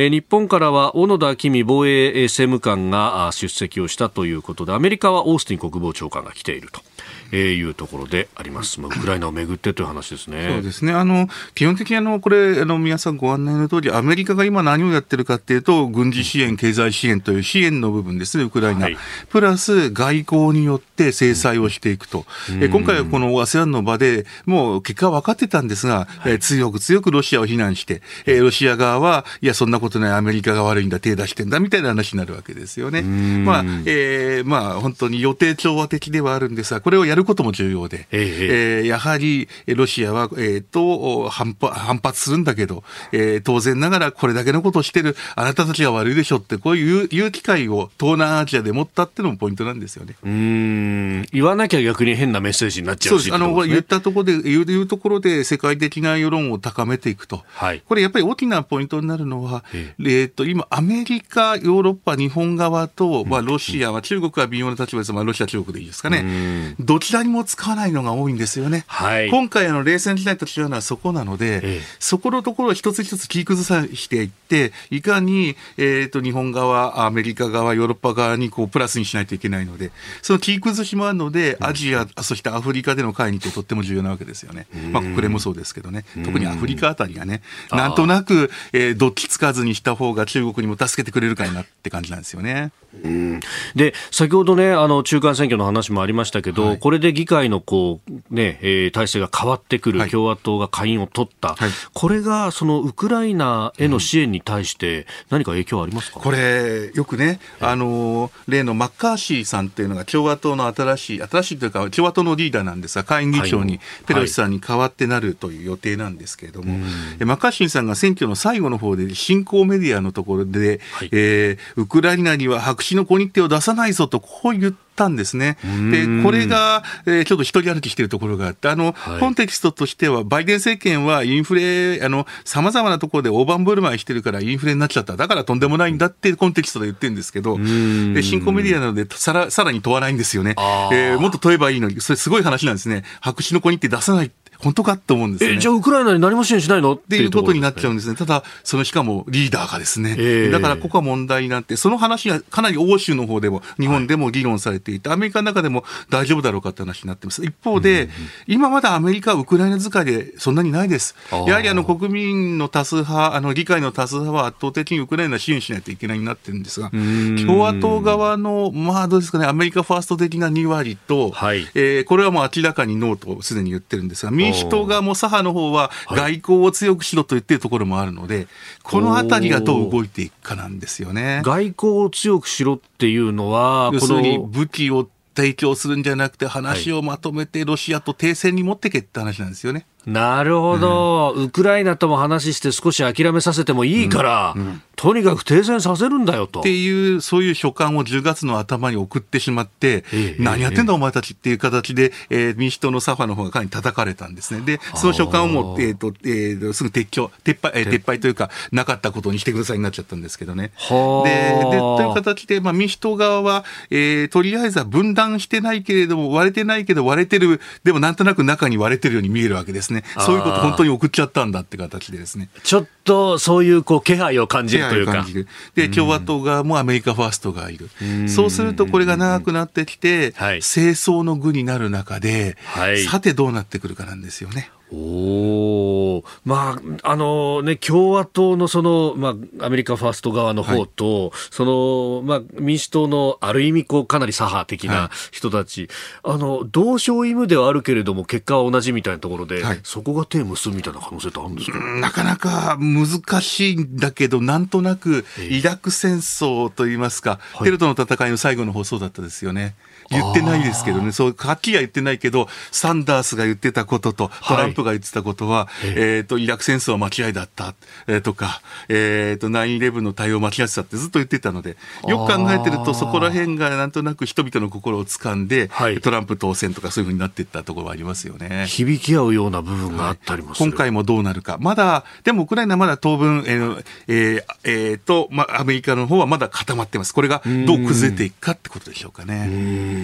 [0.00, 6.87] え日本からは小野田公防衛政務官が出席をしたということでアメリカはオースティン国防長官が来ていると。
[7.32, 8.80] えー、いうところであります。
[8.80, 10.48] まあ、ウクライナをめぐってという話ですね。
[10.54, 10.92] そうですね。
[10.92, 18.86] あの、基本的にあの、これ、あの、皆さんご案内の通り、アメリカが今何をやってるかっていうと、軍事支援、経済支援という支援の部分ですね、ウクライナ。
[18.86, 18.96] はい、
[19.28, 22.24] プラス、外交によって制裁をしていくと。
[22.50, 33.02] うん、今回はこの ASEAN の場で、もう結果は分かってたんですが、はい、強く強くロシアを非難して、えー、ロシア側は、いや、そんなことない、アメリカが悪いんだ、手出してんだ、みたいな話になるわけですよね。
[33.02, 50.16] まあ、えー、まあ、本当に予定調和的ではあるんですが、これをやることも重要で、えー、えー、やはりロシアは、えー、と反反発するんだけど、えー、当然ながらこれだけのことをしてるあなたたちが悪いでしょって、こういう言う機会を東南アジアで持ったっていうのもポイントなんですよね。
[50.24, 51.22] うん。
[51.32, 68.84] 言わなきゃ逆に変なメッセージになっちゃうし、ね、あの言ったところで言う、言うところで世界的な世論を高めていくと、はい、これやっぱり大きなポイントになるのは、えー、えー、と今、アメリカ、ヨーロッパ、日本側と、まあ、ロシアは、中国は微妙な立場です、まあ、ロシア、中国でいいですかね、どちらにも使わないのが多いんですよね。
[68.86, 79.90] はい、今回あの冷戦時代と違うのはそこなので、ええ、そこのところを一つ一つ切り崩さしていって、いかに、えーと、日本側、アメリカ側、ヨーロッパ側にこうプラスにしないといけないので、
[80.22, 84.66] その切り崩しもあるので、アジア、うん、そしてアフリカでの会議ってとっても重要なわけですよね。
[84.92, 92.72] まあ、国連もそうですけどね、特にアフリカあたりがね、なんとなく、えー、どっちつかずにした方が中国にも助けてくれるかなって感じなんですよね。
[93.04, 93.40] うん、
[93.76, 116.78] で先ほどねあの中間選挙の話もありましたけど、はい、これで議会のこう、ねえー、体制が変わってくる、はい、共和党が下院を取った、はい、これがそのウクライナへの支援に対して何か影響ありますか、うん、これ、よくね、あの例のマッカーシーさんっていうのが共和党の新しい、新しいというか、共和党のリーダーなんですが、下院議長にペロシさんに代わってなるという予定なんですけれども、
[117.20, 125.56] マッカーシーさんが選挙の最後の方で、新興メディアのところで、はい、えー、ウクライナには白紙の小日程を出さないぞと、こう言ったんですね。
[125.90, 135.16] で、これが、えー、ちょっと一人歩きしているところがあって、あの、はい、コンテキストとしては、バイデン政権はインフレ、あの、様々なところで大盤振る舞いしてるからインフレになっちゃった。
[135.16, 140.54] だからとんでもないんだってコンテキストで言ってるんですけど、で新興メディアなのでさら、さらに問わないんですよね。
[140.92, 143.04] えー、もっと問えばいいのに、それすごい話なんですね。
[143.20, 145.58] 白紙の子にって出さない本当かと思うんですね。
[145.58, 146.94] じゃあウクライナに何も支援しないの？
[146.94, 148.16] っていうことになっちゃうんですね。
[148.16, 157.44] ただ、そのしかもリーダーがですね、えー、だからここは問題になって、その話がかなり欧州の方でも、日本でも議論されていて、はい、アメリカの中でも大丈夫だろうかって話になってます。
[157.44, 158.10] 一方で、うん
[158.46, 161.14] 今まだアメリカはウクライナ使いでそんなにないです。
[161.46, 178.48] やはりあの国民の多数派、あの議会の多数派は圧倒的にウクライナ支援しないといけないになってるんですが、共和党側の、まあどうですかね、アメリカファースト的な2割と、はい、えー、これはもう明らかにノーとすでに言ってるんですが、民主党側もさ左派の方は外交を強くしろと言っているところもあるので、はい、
[178.82, 181.42] このあたりがどう動いていくかなんですよね。
[181.44, 189.86] 外交を強くしろっていうのは、要するに武器を提供するんじゃなくて、話をまとめてロシアと停戦に持ってけって話なんですよね。
[190.06, 194.62] なるほど、うん、ウクライナとも話して少し諦めさせてもいいから、うん。
[194.62, 196.60] うん、とにかく停戦させるんだよと。
[196.60, 204.60] っていう、そういう書簡を10月の頭に送ってしまって、ええ、何やってんだお前たちっていう形で、えー、民主党のサファの方がかなり叩かれたんですね。
[204.60, 210.72] で、その書簡をもう、えーとえー、すぐ撤去、撤廃、えー、撤廃というか、なかったことにしてくださいになっちゃったんですけどね。
[210.88, 211.30] で、
[211.70, 220.04] でという形で、まあ、民主党側は、えー、とりあえずは分断してないけれども、割れてないけど割れてる、でもなんとなく中に割れてるように見えるわけですね。
[220.18, 222.48] そういうこと本当に送っちゃったんだって形でですね。
[222.62, 225.26] ちょっとそういうこう気配を感じるというか。
[225.74, 227.90] で、共和党側もアメリカファーストがいる。
[228.28, 234.70] そうするとこれが長くなってきて、はい、清掃の具になる中で、はい、さてどうなってくるかなんですよね。
[234.90, 245.88] おまああのね、共和党のその、まあ、アメリカファースト側の方と、はい、そのまあ、民主党のある意味こうかなり左派的な人たち、
[246.22, 251.78] はい、あの同床異夢ではあるけれども結果は同じみたいなところで、はい、そこが手を結ぶみたいな可能性ってあるんですか？
[251.78, 259.74] なかなか難しいんだけどなんとなくイラク戦争といいますか、テロとの戦いの最後の放送だったですよね。
[260.10, 267.74] 言ってないですけどね、そうはっきりは言ってないけど、サンダースが言ってたことと、トランプが言ってたことは、はい、えっ、ー、と、イラク戦争は間違いだった、
[268.06, 278.66] えー、とか、えっ、ー、と、9-11の対応間違ってたってずっと言ってたので、よく考えてると、そこら辺がなんとなく人々の心を掴んで、はい、トランプ当選とかそういうふうになっていったところはありますよね。
[278.66, 281.58] 響き合うような部分があったりもする、はい、今回もどうなるか。
[281.60, 287.12] まだ、でもウクライナまだ当分、えー、えー、えー、と、まあ、アメリカの方はまだ固まってます。
[287.12, 289.97] これがどう崩れていくかってことでしょうかね。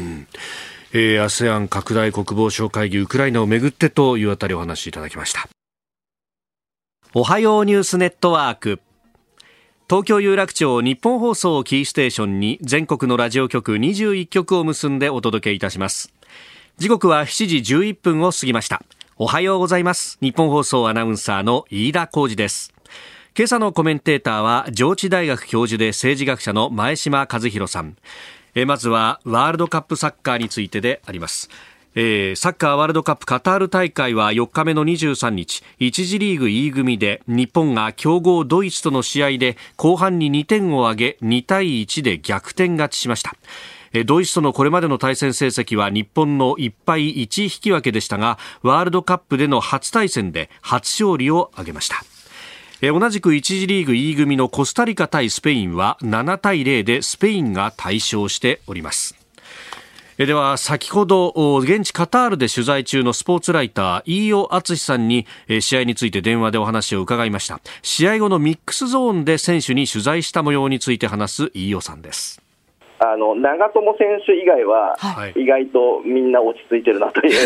[0.93, 5.49] えー、ASEAN 拡大国防相会議ウクライナをめぐってというあたりお話いただきました。
[7.15, 8.81] おはようニュースネットワーク。
[9.89, 16.13] 東京有楽町日本放送キーステーションに全国のラジオ局21局を結んでお届けいたします。
[16.79, 18.83] 時刻は7時11分を過ぎました。
[19.17, 20.19] おはようございます。
[20.21, 22.73] 日本放送アナウンサーの飯田浩二です。
[23.37, 27.97] 今朝のコメンテーターは上智大学教授で政治学者の前島和弘さん。
[28.55, 31.49] えまずはワールドカップサッカーについてであります。
[31.97, 43.37] えー、サッカーワールドカップカタール大会は4日目の23日1次リーグ E 組で日本が強豪ドイツとの試合で後半に2点を挙げ2対1で逆転勝ちしました
[44.07, 52.05] ドイツとのこれまでの対戦成績は日本の1敗1引き分けでしたがワールドカップでの初対戦で初勝利を挙げました
[52.81, 59.15] え同じく1次リーグ E 組のコスタリカ対スペインは7対0でスペインが大勝しております。
[60.17, 65.27] では先ほど現地カタールで取材中のスポーツライター飯尾敦さんに
[65.61, 67.61] 試合について電話でお話を伺いました。
[67.83, 72.44] 試合後のミックスゾーンで選手に取材した模様について話す飯尾さんです。
[72.99, 74.97] あの長友選手以外は、
[75.37, 77.33] 意外とみんな落ち着いてるなという、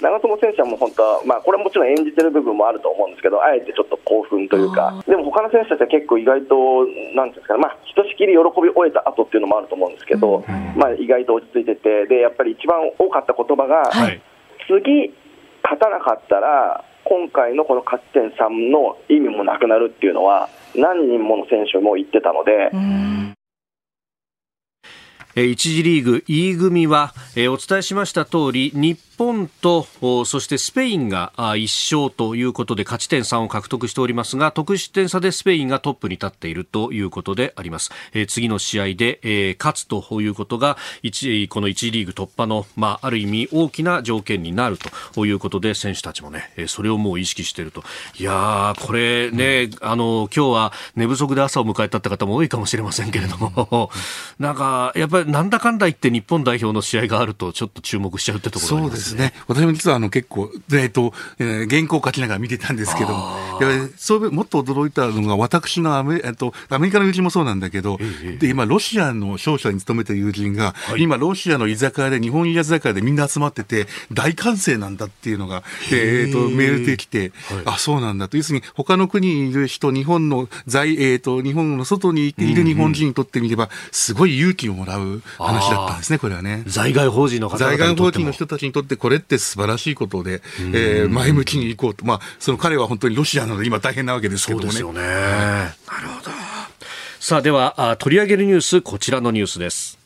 [0.00, 10.44] 長友選手はもう本当は、まあ、これはもちろん演じてる部分もあると思うんですけど、あえてちょっと興奮というか、でも他の選手たちは結構意外と、なんですかね、まあ、ひとしきり喜び終えた後っていうのもあると思うんですけど、うん、
[10.76, 14.20] まあ、意外と落ち着いてて、でやっぱり一番多かった言葉が、はい、
[14.66, 15.12] 次、
[15.62, 22.70] 勝たなかったら、今回のこの勝ち点3の意味もなくなるっていうのは、何人もの選手も言ってたので。
[25.34, 29.86] 1次リーグ E 組は、お伝えしました通り日本と
[30.24, 37.90] そしてスペインが1勝ということで勝ち点3を獲得しておりますが得失点差でスペインがトップに立っているということであります、
[38.28, 40.80] 次の試合で、勝つということがこ
[41.60, 44.78] の1次リーグ突破の、まあ、る意味大きな条件になる
[45.12, 47.84] ということで選手たちもねそれをもう意識していると。
[48.18, 53.90] いやこれね、あの今日は寝不足で朝を迎えたって方も多いかもしれませんけれども。
[54.38, 63.08] なんかやっぱりぱりなんだかんだ言って日本代表の試合があると、ちょっと注目しちゃうってところ、ね、そうですね、私も実はあの結構、えっとえー、原稿を書きながら見てたんですけど、
[63.96, 77.30] そうもっと驚いたのが、私のアメ,、えっと、アメリカの友人もそうなんだけど、ええ、で今、ロシアの商社に勤めてる友人が、はい、今、ロシアの居酒屋で、日本居酒屋でみんな集まってて、大歓声なんだっていうのが、えー、とメールできて、はい、
[77.66, 85.09] あそうなんだと、要するに、他の国にいる人、日本の在、えーと、日本の外にいる日本人にとってみれば、すごい勇気をもらう。
[85.38, 86.62] 話だったんですね、これはね。
[86.66, 90.42] 在外邦人の方在外邦人の人たちにとって、これって素晴らしいことで、
[90.72, 94.62] えー、前向きにいこうと、まあ、その彼は本当にロシアなので、今、大変なわけですけどね。
[94.64, 95.00] そうですよね。
[95.00, 96.30] なるほど。
[97.18, 99.98] さあ、では取り上げるニュース、こちらのニュースです。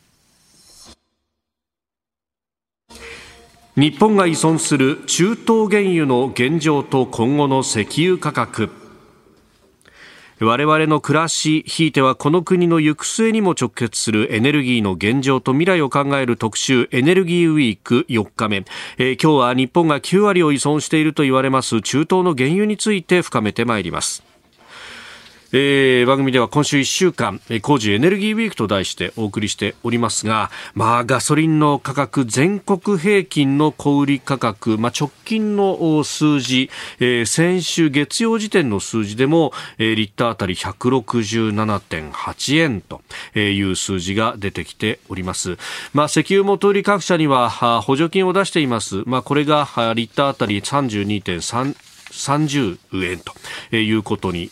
[3.76, 8.83] 日本が依存する中東原油の現状と今後の石油価格。
[10.44, 18.64] 我々の暮らし、ひいてはこの国の行く末にも直結するエネルギーの現状と未来を考える特集エネルギーウィーク4日目、
[18.98, 24.33] えー、今日は日本が9割を依存していると言われます中東の原油について深めてまいります。
[25.56, 43.00] えー、番組では今週1週間、工事エネルギーウィークと題してお送りしておりますが、まあ、ガソリンの価格、全国平均の小売価格、まあ、直近の数字、えー、先週月曜時点の数字でも、えー、リッターあたり167.8円と
[43.38, 45.56] いう数字が出てきております。
[45.92, 47.48] まあ、石油元売り各社には
[47.80, 49.04] 補助金を出しています。
[49.06, 52.78] まあ、これがリッターあたり32.3 30
[53.10, 54.50] 円ということに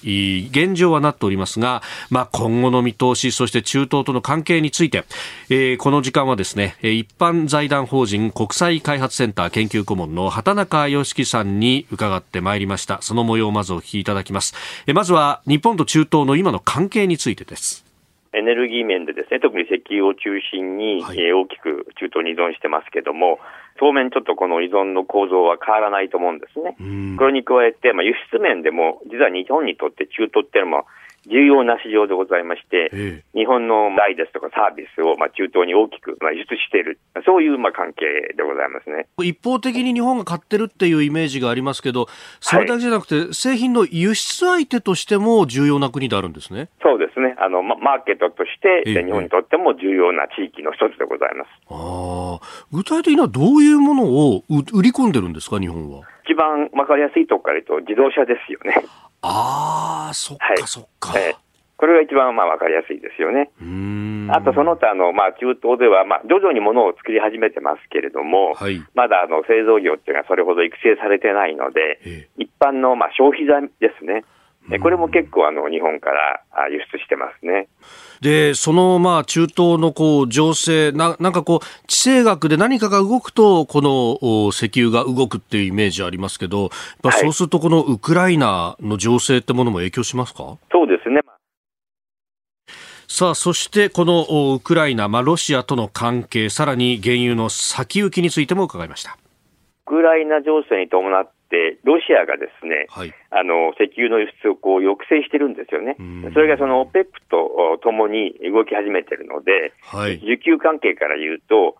[0.50, 5.04] 現状はなっておりますが、まあ、今後の見通しそして中東との関係について、
[5.48, 12.98] え、この時間はですね一般財団法人国際開発センター研究顧問の畑中良樹さんに伺ってまいりました。
[13.02, 14.54] その模様をまずお聞きいただきます。
[14.92, 17.91] まずは日本と中東の今の関係についてです。
[18.34, 23.38] エネルギー面でですね、特に石油を中心に、はい、えー、大きく中東に依存してますけども、
[23.78, 26.76] 当面ちょっとこの依存の構造は変わらないと思うんですね。
[27.18, 30.84] これに加えて、まあ、輸出面でも、実は日本にとって中東っていうのは、
[31.26, 39.06] 重要な市場でございまして、え日本の台ですとかサービスをまあ中東に大きくまあ輸出している、そういうまあ関係でございますね。
[39.22, 42.08] 一方的に日本が買ってるっていうイメージがありますけど、
[42.40, 46.68] それだけじゃなくて、はい、製品の輸出相手としても重要な国であるんですね。
[46.82, 51.48] そうですね、あのま、マーケットとして、え日本にとっても重要な地域の一つでございます。
[51.70, 52.40] あ
[52.72, 56.02] 具体的にはどういうものを売り込んでるんですか、日本は？
[56.24, 58.84] 一番わかりやすいところから言うと、自動車ですよね。
[59.22, 61.12] ああ、そっかそっか。
[61.12, 61.36] はい
[61.82, 63.50] これが一番まあ分かりやすいですよね。
[64.30, 74.22] あとその他の、まあ、中東では、まあ、徐々にものを作り始めてますけれども、はい、まだあの製造業っていうのはそれほど育成されてないので、一般のまあ消費財ですね。
[74.80, 77.68] これも結構あの日本から輸出してますね。
[78.20, 86.70] で、そのまあ中東のこう情勢な、なんかこう、地政学で何かが動くと、この石油が動くっていうイメージありますけど、
[87.02, 90.56] はい、そうするとこのウクライナの情勢ってものも影響しますか？
[90.70, 91.20] そうですね。
[93.08, 99.18] さあ、そしてこのウクライナ、まあ、ロシアとの関係、さらに原油の先行きについても伺いました。
[99.86, 101.32] ウクライナ情勢に伴って、
[101.84, 105.96] ロシアがですね、はい、あの石油の輸出をこう抑制してるんですよね。
[106.32, 111.76] それがその OPEC とともに動き始めてるので、はい、需給関係から言うと、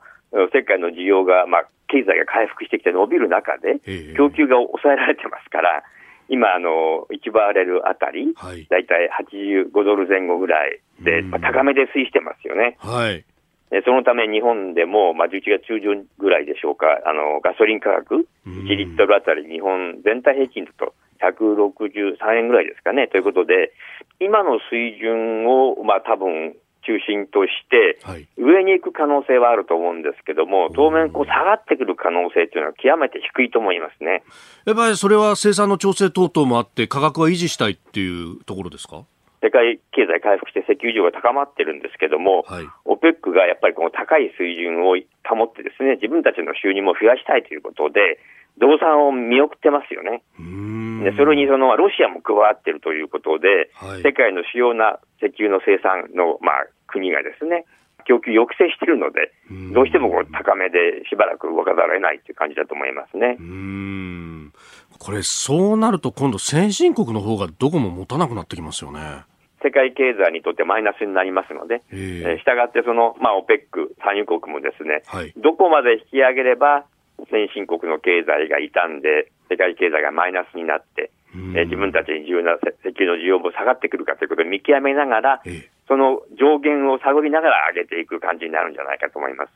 [0.53, 3.81] 世界の需要が、まあ、経済が回復してきて伸びる中で、
[4.17, 5.85] 供給が抑えられてますから、
[6.29, 8.33] 今、あの、1バーレルあたり、
[8.71, 12.79] だいたい85ドル前後ぐらいで、まあ、高めで推移してますよね。
[12.81, 13.25] はい。
[13.85, 23.09] そのため日本でも、まあ、11月中旬ぐらいでしょうか、あの、ガソリン価格、1リットルあたり日本全体平均だと163円ぐらいですかね。
[23.09, 23.73] ということで、
[24.21, 26.55] 今の水準を、まあ、多分
[26.85, 27.99] 中心として、
[28.37, 34.23] 上に行く可能性はあると思うんですけども、当面、こう下がってくる可能性というのは極めて低いと思いますね。
[34.67, 39.05] やっぱりそれは生産の調整等々もあって、価格は維持したいっていうところですか？
[39.43, 44.95] 世界経済回復して石油需要が高まってるんですけども、はい、OPEC がやっぱりこの高い水準を
[45.27, 48.23] 保ってですね、自分たちの収入も増やしたいということで、
[48.63, 50.23] 増産を見送ってますよね。
[51.03, 57.67] でそれにそのロシアも加わっているということで、はい、世界の主要な石油の生産の、まあ、国がですね、
[58.07, 59.35] 供給抑制しているので、
[59.75, 63.37] どうしてもこう高めでしばらく動かざるを得ないという感じだと思いますね。
[63.41, 64.53] うん
[64.99, 69.25] これ、そうなると今度、先進国の方がどこも持たなくなってきますよね。
[69.63, 76.85] 世界経済にとってマイナスになりますので、えー、したがってその、まあ、OPEC 産油国もですね、はい、どこまで引き上げれば
[77.31, 89.53] 先進国の経済が傷んで、世界経済がマイナスになって、えー、自分たちに重要な石油の需要も下がってくるかということを見極めながら、えー、その上限を探りながら上げていく感じになるんじゃないかと思います。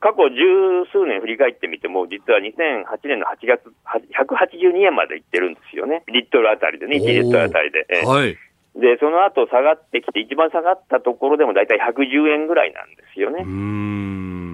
[0.00, 3.66] 過去十数年振り返ってみても、実は2008年の8月、
[4.14, 6.04] 182円までいってるんですよね。
[6.06, 7.86] リットルあたりでね、1リットルあたりで。
[7.88, 8.36] えー、はい
[8.78, 13.42] で、その後下がってきて、一番下がったところでも大体110円ぐらいなんですよね。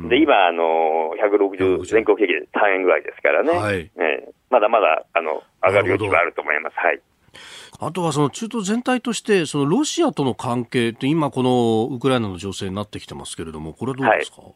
[0.09, 3.53] で、今、あの、160、全国平均で3円ぐらいですからね。
[3.53, 6.77] はい、えー、まだまだ、あの、上がる余地はあると思います。
[6.77, 7.01] はい。
[7.81, 14.53] あとはその中東全体として、そのロシアとの関係って、今、このウクライナの情勢になってきてますけれども、これはどうですか、はい、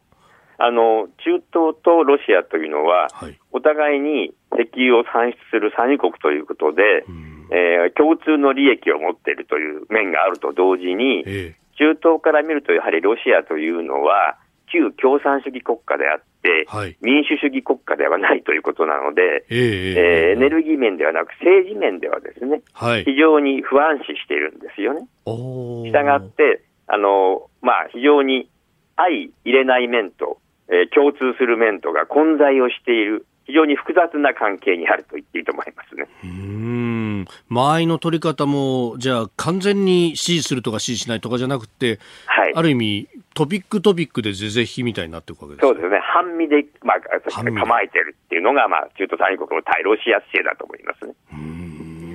[0.58, 7.04] あの中東とロシアというのは、はい、お互いに石油を産出する産油国ということで、
[7.50, 14.36] えー、共通の利益を持っているという面があると同時に、え中東から見ると、やはりロシアというのは、
[14.70, 25.06] 旧共産主義国家であって、はい、民主主義国家ではないということなので、えー、えー、エネルギー面ではなく政治面ではですね、はい、非常に不安視しているんですよね。
[25.24, 28.50] したがって、あの、まあ、非常に
[28.96, 30.38] 相入れない面と、
[30.68, 36.06] えー、共通する面とが混在をしている、非常に複雑な関係にあると言っていいと思いますね。
[36.22, 47.00] うん間合いの取り方も、じゃあ、完全に支持するとか支持しないとかじゃなくて、はい、ある意味、トピックトピックで是々非みたいになっていくわけですそうですね、半身で、まあ、
[47.32, 51.14] 構えてるっていうのが、まあ、中途産油国の対ロシア姿勢だと思いますね。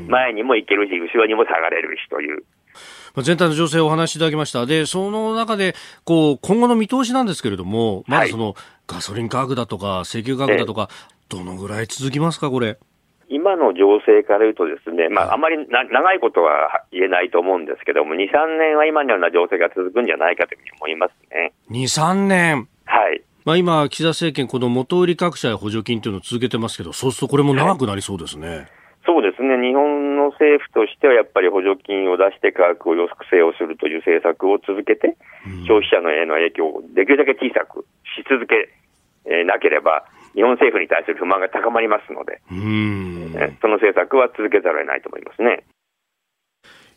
[0.07, 2.43] 前にも行けるし、後ろにも下がれるしという。
[3.21, 4.65] 全体の情勢をお話しいただきました。
[4.65, 8.55] で、その中で、こう、今後の見通しなんですけれども、まずその、はい、
[8.87, 10.89] ガソリン価格だとか、石油価格だとか、
[11.29, 12.77] どのぐらい続きますか、これ？
[13.29, 21.53] 今の情勢から言うとですね、まあ、あまりな長いことは言えないと思うんですけども、2、3年は今のような情勢が続くんじゃないかというふうに思いますね。
[21.71, 22.67] 2、3年？
[22.85, 23.23] はい。
[23.45, 28.47] まあ、今、岸田政権、この元売り各社へ補助金というのを続けてますけど、そうするとこれも長くなりそうですね。
[28.47, 28.67] はい
[29.05, 35.17] そうですね、日本の政府としてはやっぱり補助金を出して価格を抑制をするという政策を続けて、
[35.67, 38.71] 消費者のへの影響をできるだけ小さくし続け
[39.43, 40.05] なければ、
[40.35, 42.41] 日本政府に対する不満が高まりますので、
[43.61, 45.63] その政策は続けざるを得ないと思いますね。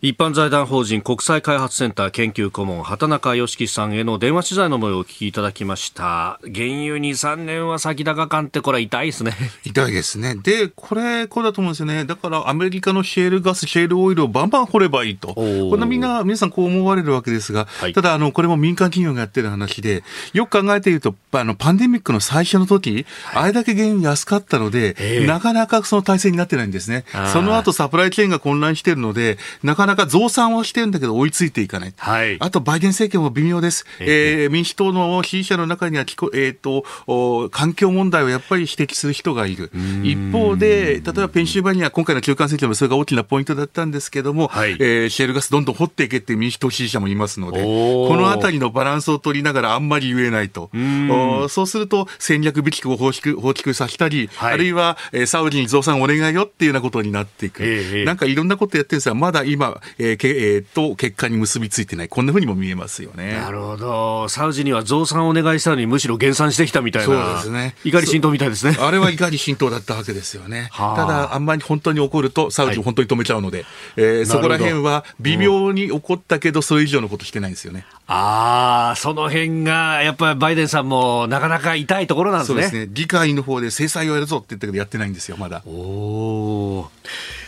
[0.06, 6.38] 一般財団法人国際開発センター研究顧問畑中良樹さんへの電話取材の模様をお聞きいただきました。
[6.44, 9.32] 原油に3年は先高感ってこれ痛いですね。
[9.66, 10.36] 痛いですね。
[10.36, 12.04] でこれこうだと思うんですよね。
[12.04, 15.34] だからアメリカのシェールガスシェールオイルをバンバン掘ればいいと。
[15.34, 27.04] こんなみんな皆さんこう思われるわけですが、はい、ただあのこれも民間企業がやってる話でよく考えているとあのパンデミックの最初の時、はい、あれだけ原油安かったのでなかなかその体制になってないんですね。
[27.32, 31.94] その後サプライチェーンが混乱しているのでなかなか増産はしてるんだけど追いついていかない。
[31.96, 33.86] はい、あと、バイデン政権も微妙です。
[34.00, 39.70] ええー、民主党の支持者の中には、えっ、ー、と、環境問題をやっぱり指摘する人がいる。
[40.02, 50.70] 一方で、例えばペンシルバニア、今回の中間選挙もそれが大きなポイントだったんですけども、はい、えー、シェールガスどんどん掘っていけっていう民主党支持者もいますので、このあたりのバランスを取りながらあんまり言えないと。
[50.74, 57.62] うそうすると、戦略備蓄を放棄放棄させたり、はい、あるいは、えー、サウジに増産お願いよっていうようなことになっていく。
[57.62, 63.32] えー、なんかいろんなことやってるんですが、まだ今、えーけえー、と結果に結びついてない、こんなふうにも見えますよね。
[63.32, 70.70] なるほど、サウジには増産をお願いしたのに、むしろ減産してきたみたいな、そうですね、怒り浸透みたいですねあれは怒り浸透だったわけですよね。
[70.76, 73.66] ただ、あんまり本当に怒ると、サウジを本当に止めちゃうので、はい、
[73.96, 77.84] えー、そこら辺は微妙に怒ったけど、それ以上のことしてないんですよね。
[78.08, 82.62] ああ、その辺が、やっぱりバイデンさんもなかなか痛いところなんですね。
[82.62, 82.92] そうですね。
[82.92, 85.62] 議会の方で制裁をやるぞって言ったけど、やってないんですよ、まだ。
[85.66, 86.90] おお。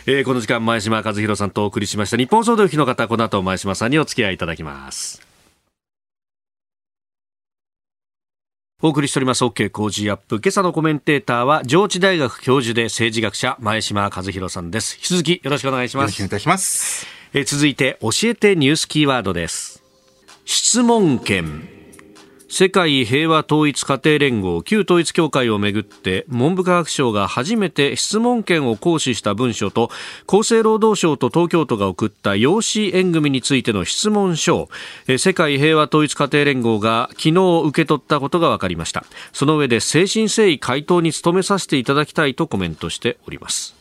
[0.05, 2.17] えー、この時間、前島和弘さんとお送りしました。
[2.17, 5.21] 日本総動機の方、この後前島さんにお付き合いいただきます。
[8.81, 10.37] お送りしております OK 工事アップ。
[10.37, 14.95] 今朝のコメンテーターは上智大学教授で政治学者前島和弘さんです。
[14.95, 16.17] 引き続きよろしくお願いします。
[16.21, 17.05] よろしくお願いします。
[17.33, 19.83] えー、続いて教えてニュースキーワードです。
[20.45, 21.78] 質問権。
[22.49, 29.89] 世界平和統一家庭連合旧統一協会をめぐって文部科学省が初めて質問権を行使した文書と
[30.27, 34.59] 厚生労働省と東京都が送った養子縁組についての質問書。
[34.59, 34.69] を
[35.17, 37.31] 世界平和統一家庭連合が昨日
[37.65, 39.05] 受け取ったことが分かりました。
[39.31, 43.75] その上で誠心誠意回答に努めさせていただきたいとコメントしております。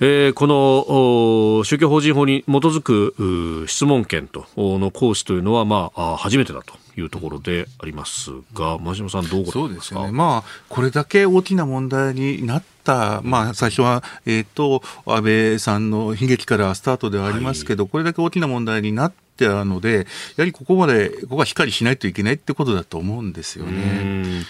[0.00, 6.83] えー、この宗教法人法に基づく質問権との行使というのは、まあ、初めてだと。
[6.96, 24.44] いうところでありますが、真島さん、どうそうですね、まあ、これだけ大きな問題になった、まあ、最初は、えーと、安倍さんの悲劇からスタートではありますけど、はい、これだけ大きな問題になってたので、やはりここまで、ここはしっかりしないといけないってことだと思うんですよね。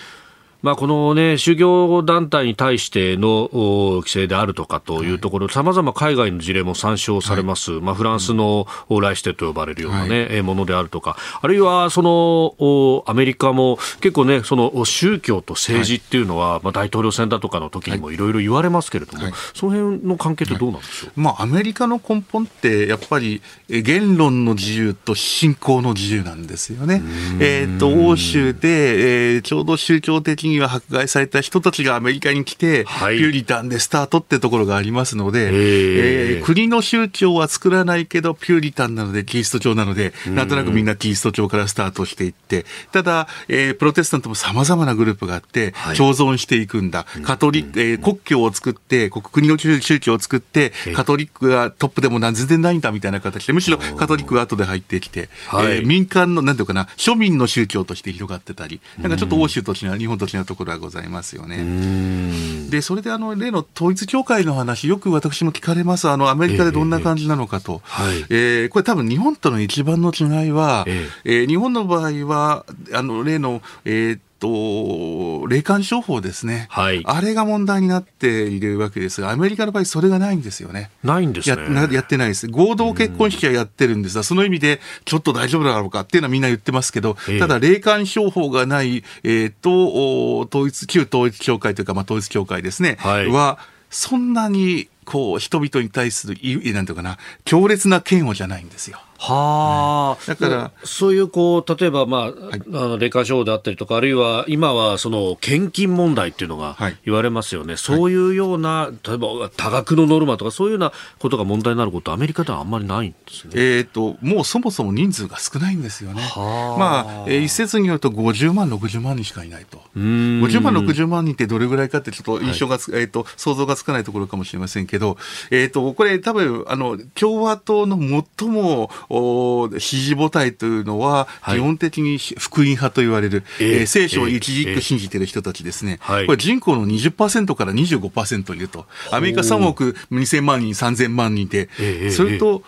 [0.65, 7.73] まあ、このね、宗教団体に対しての規制であるとかというところ、さまざま海外の事例も参照されます。
[7.73, 18.17] はい、まあ、フランスのライステと呼ばれるようなね、はい、ものであるとか、あるいは、その、アメリカも結構ね、その宗教と政治っていうのは、はい、まあ、大統領選だとかの時にもい。
[18.17, 27.03] ろいろ言われますけれども、その辺の関係ってどうなんでしょう、まあ、アメリカの根本って、やっぱり、言論の自由と信仰の自由なんですよね。
[27.41, 47.07] えっ、ー、と、欧州で、えー、ちょうど宗教的にには迫害された人たちがアメリカに来て、はい、ピューリタンでスタートってところがありますので、えー、国の宗教は作らないけど、ピューリタンなので、キリスト教なので、なんとなくみんなキリスト教からスタートしていって、ただ、えー、プロテスタントも様々なグループがあって、共存していくんだ。
[47.23, 62.71] カトリック、えー、国教を作って、国の宗教を作って、カトリックがトップでも全然ないんだみたいな形で、むしろカトリックが後で入ってきて、はい、えー、民間の、なんていうかな、庶民の宗教として広がってたり、なんかちょっと欧州と違う、日本と違うところはございますよね。
[62.71, 66.09] で、それであの、例の統一教会の話、よく私も聞かれます。
[66.09, 67.83] あの、アメリカでどんな感じなのかと。
[67.89, 80.91] えー、えー、これ多分日本との一番の違いは、えー、えー、日本の場合は、あの、例の、えー、と、霊感商法ですね、はい、あれが問題になっているわけですが、アメリカの場合、それがないんですよね。
[81.03, 82.49] ないんですねややってないです。
[82.49, 93.59] 合同結婚式はやってるんですが、その意味で、ちょっと大丈夫だろうかっていうのはみんな言ってますけど、えー、ただ、霊感商法がない、えー、と、統一、旧統一教会というか、まあ、統一教会ですね、はい、は、
[93.91, 96.37] そんなに、こう、人々に対する、
[96.73, 99.01] なんていうかな、強烈な嫌悪じゃないんですよ。
[99.19, 125.17] はあ、だからそういうこう例えば、まあ、はい、あの霊感商法であったりとか、あるいは今はその献金問題っていうのが言われますよね、はい、そういうような、例えば多額のノルマとか、そういうようなことが問題になること、アメリカではあんまりないんですね、えーと、もうそもそも人数が少ないんですよね、まあえー、一説によると50万、60万人しかいないと、50万、60万人ってどれぐらいかって、ちょっと印象がつ、はい、えーと、想像がつかないところかもしれませんけど、
[125.51, 127.99] えーと、これ、多分あの共和党の
[128.39, 138.87] 最も支持母体というのは、基本的に福音派と言われる、えー、聖書を一軸信じている人たちですね、これ人口の20%から25%いると。
[139.11, 141.69] アメリカ3億2000万人、3000万人で、
[142.11, 142.63] それと、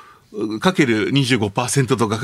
[0.61, 2.19] かける25%とか、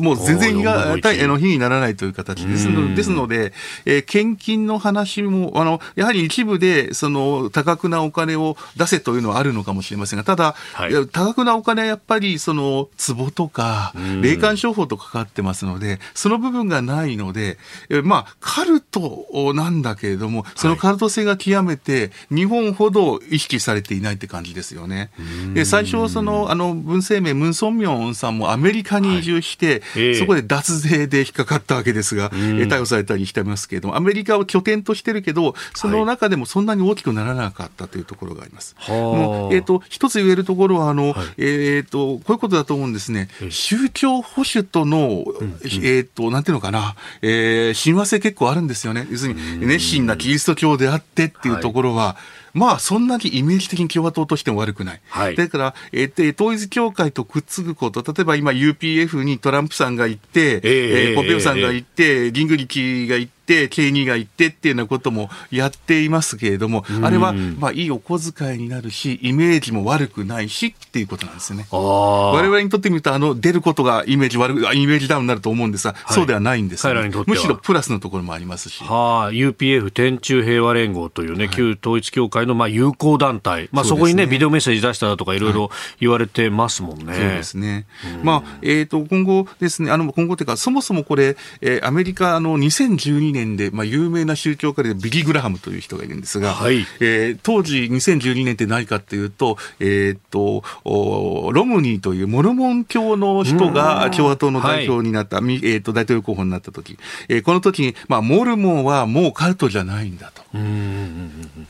[0.00, 3.52] もう全然がたの比にならないという形ですのですので、
[3.84, 13.92] えー、献金の話も、あの、やはり一部で、その、多額なお金を出せというのはあるのかもしれませんが、ただ、はい、多額なお金はやっぱり、その、壺とか、
[14.22, 17.58] 霊感商法とかかってますので、その部分がないので、
[17.90, 25.10] えまあ、カルトなんだけれども、そのカルト性が極めて、日本ほど意識されていないって感じですよね。
[25.54, 29.78] で最初、その、あの、文政明、ムン・ソンミョンさんもアメリカに移住して、はい。
[29.78, 38.76] えー、そこで脱税で引っかかったわけですが、うん、逮捕されたりしてますけれども、アメリカを拠点としてるけど、その中でもそんなに大きくならなかったというところがあります。
[38.78, 49.06] はい、もうえーと、一つ言えるところはあの、はい、えーと、こういうことだと思うんですね、宗教保守との、うん、えーと、なんていうのかな、えー、親和性結構あるんですよね。
[49.10, 52.16] 要するに熱心なキリスト教であってっていうところは、
[52.54, 55.00] まあ、そんなにイメージ的に共和党としても悪くない。
[55.08, 63.37] はい、だから、えー、統一教会とくっつくこと、例えば今 UPF にトランプさんが行って、えー、えー、ポペオさんが行って、ギングリキが行って、、
[63.68, 71.66] 経理が行ってっていうようなこともやっていますけれども、あれは、まあ、いいお小遣いになるし、イメージも悪くないしっていうことなんですよね。
[71.70, 78.82] 我々にとってみると、あの、出ることがイメージ悪く、イメージダウンになると思うんですが、はい、そうではないんです、ね、むしろプラスのところもありますし。
[78.82, 85.70] はあ、UPF 天中平和連合というね、はい、旧統一教会のまあ友好団体、まあ、そこにね、ビデオメッセージ出したとかいろいろ
[86.00, 87.06] 言われてますもんね。
[87.06, 87.86] はい、そうですね。
[88.22, 110.42] まあ、えっ、ー、と、今後ですね、あの、今後というか、そもそもこれ、えー、アメリカの2012年で、まあ、有名名な宗教家でビリー・グラハムという人がいるんですが、はい、えー、当時2012年って何かっていうと、えー、っと、ロムニーというモルモン教の人が共和党の代表になった、はい、えー、っと、大統領候補になった時、えー、この時に、まあ、モルモンはもうカルトじゃないんだと。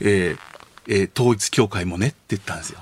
[0.00, 0.38] えー
[0.90, 2.80] えー、統一教会もねって言ったんですよ。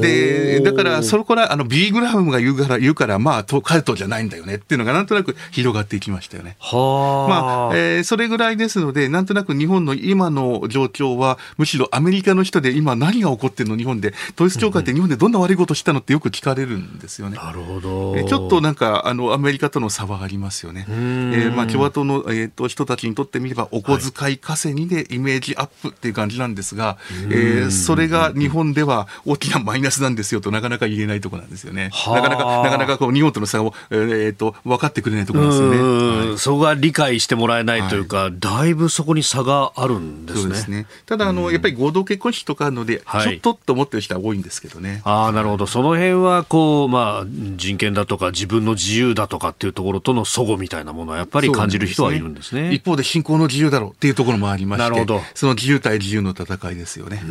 [0.00, 6.56] で、だから、そこから、あの、ビーグラムが言うから、言うから、まあ、カルトじゃないんだよねっていうのが、なんとなく広がっていきましたよね。
[6.58, 13.76] はまあ、えー、それぐらいですので、なんとなく日本の今の状況は、むしろアメリカの人で今何が起こってるの？
[13.76, 17.36] 日本で、統一教会って日本でどんな悪いことしたのってよく聞かれるんですよね。
[17.36, 18.16] なるほど。
[18.16, 20.86] えー、ちょっとなんか、あの、アメリカとの差はありますよね。
[20.88, 26.98] えー、まあ、共和党の、えー、と人たちにとってみれば、お小遣い稼ぎでイメージアップっていう感じなんですが、
[27.30, 31.90] えー、それが日本では大きなマイナスなんですよとなかなか言えないところなんですよね。
[32.06, 36.28] なかなか、なかなかこう日本との差を、えー、っと、分かってくれないところですよね。
[36.28, 40.54] はい、そこが理解してもらえないというか、はい、だいぶそこに差があるんですね。
[40.56, 40.86] すね。
[41.06, 45.02] ただ、あの、やっぱり合同結婚式とかので、ちょっとと思ってる人は多いんですけどね。
[45.04, 45.66] ああ、なるほど。
[45.66, 52.62] その辺は、こう、まあ、人権だとか、自分の自由だとかっていうところとの齟齬みたいなものは、やっぱり感じる人はいるんですね。
[52.62, 57.22] すね一方で、信仰の自由だろうっていうところもありまして、なるほどその自由対自由の戦いですよね。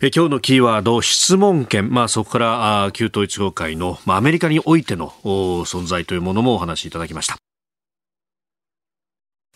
[0.00, 1.92] え今日のキーワード、質問権。
[1.92, 7.36] まあ、そこからあ旧統一教会の、まあ、アメリカにおいての存在というものもお話しいただきました。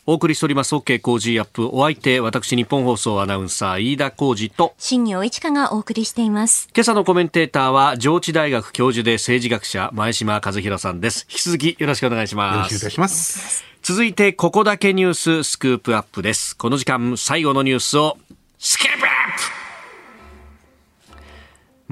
[0.04, 1.68] お送りしております OK 工事アップ。
[1.72, 6.68] お相手私日本放送アナウンサー飯田浩二と新業一華がお送りしています。
[6.74, 11.24] 今朝のコメンテーターは上智大学教授で政治学者前島和弘さんです。
[11.30, 12.56] 引き続きよろしくお願いします。
[12.56, 13.64] よろしくお願いします。
[13.82, 16.56] 続いてここだけニューススクープアップです。
[16.56, 18.18] この時間最後のニュースを
[18.58, 19.61] スクープアップ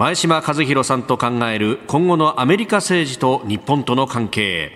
[0.00, 4.72] 前島和弘さんと考える今後のアメリカ政治と日本との関係。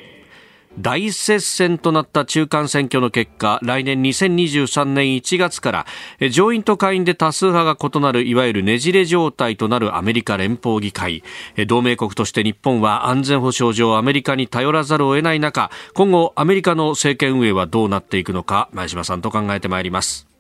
[0.79, 5.87] 大接戦となった中間選挙の結果来年2023年1月から
[6.31, 11.23] 上院と下院で多数派が異なるいわゆるねじれ状態となるアメリカ連邦議会。
[11.67, 20.34] 同盟国として日本は安全保障上アメリカに頼らざるを得ない中今後アメリカの政権運営はどうなっていくのか前島さんと考えてまいります。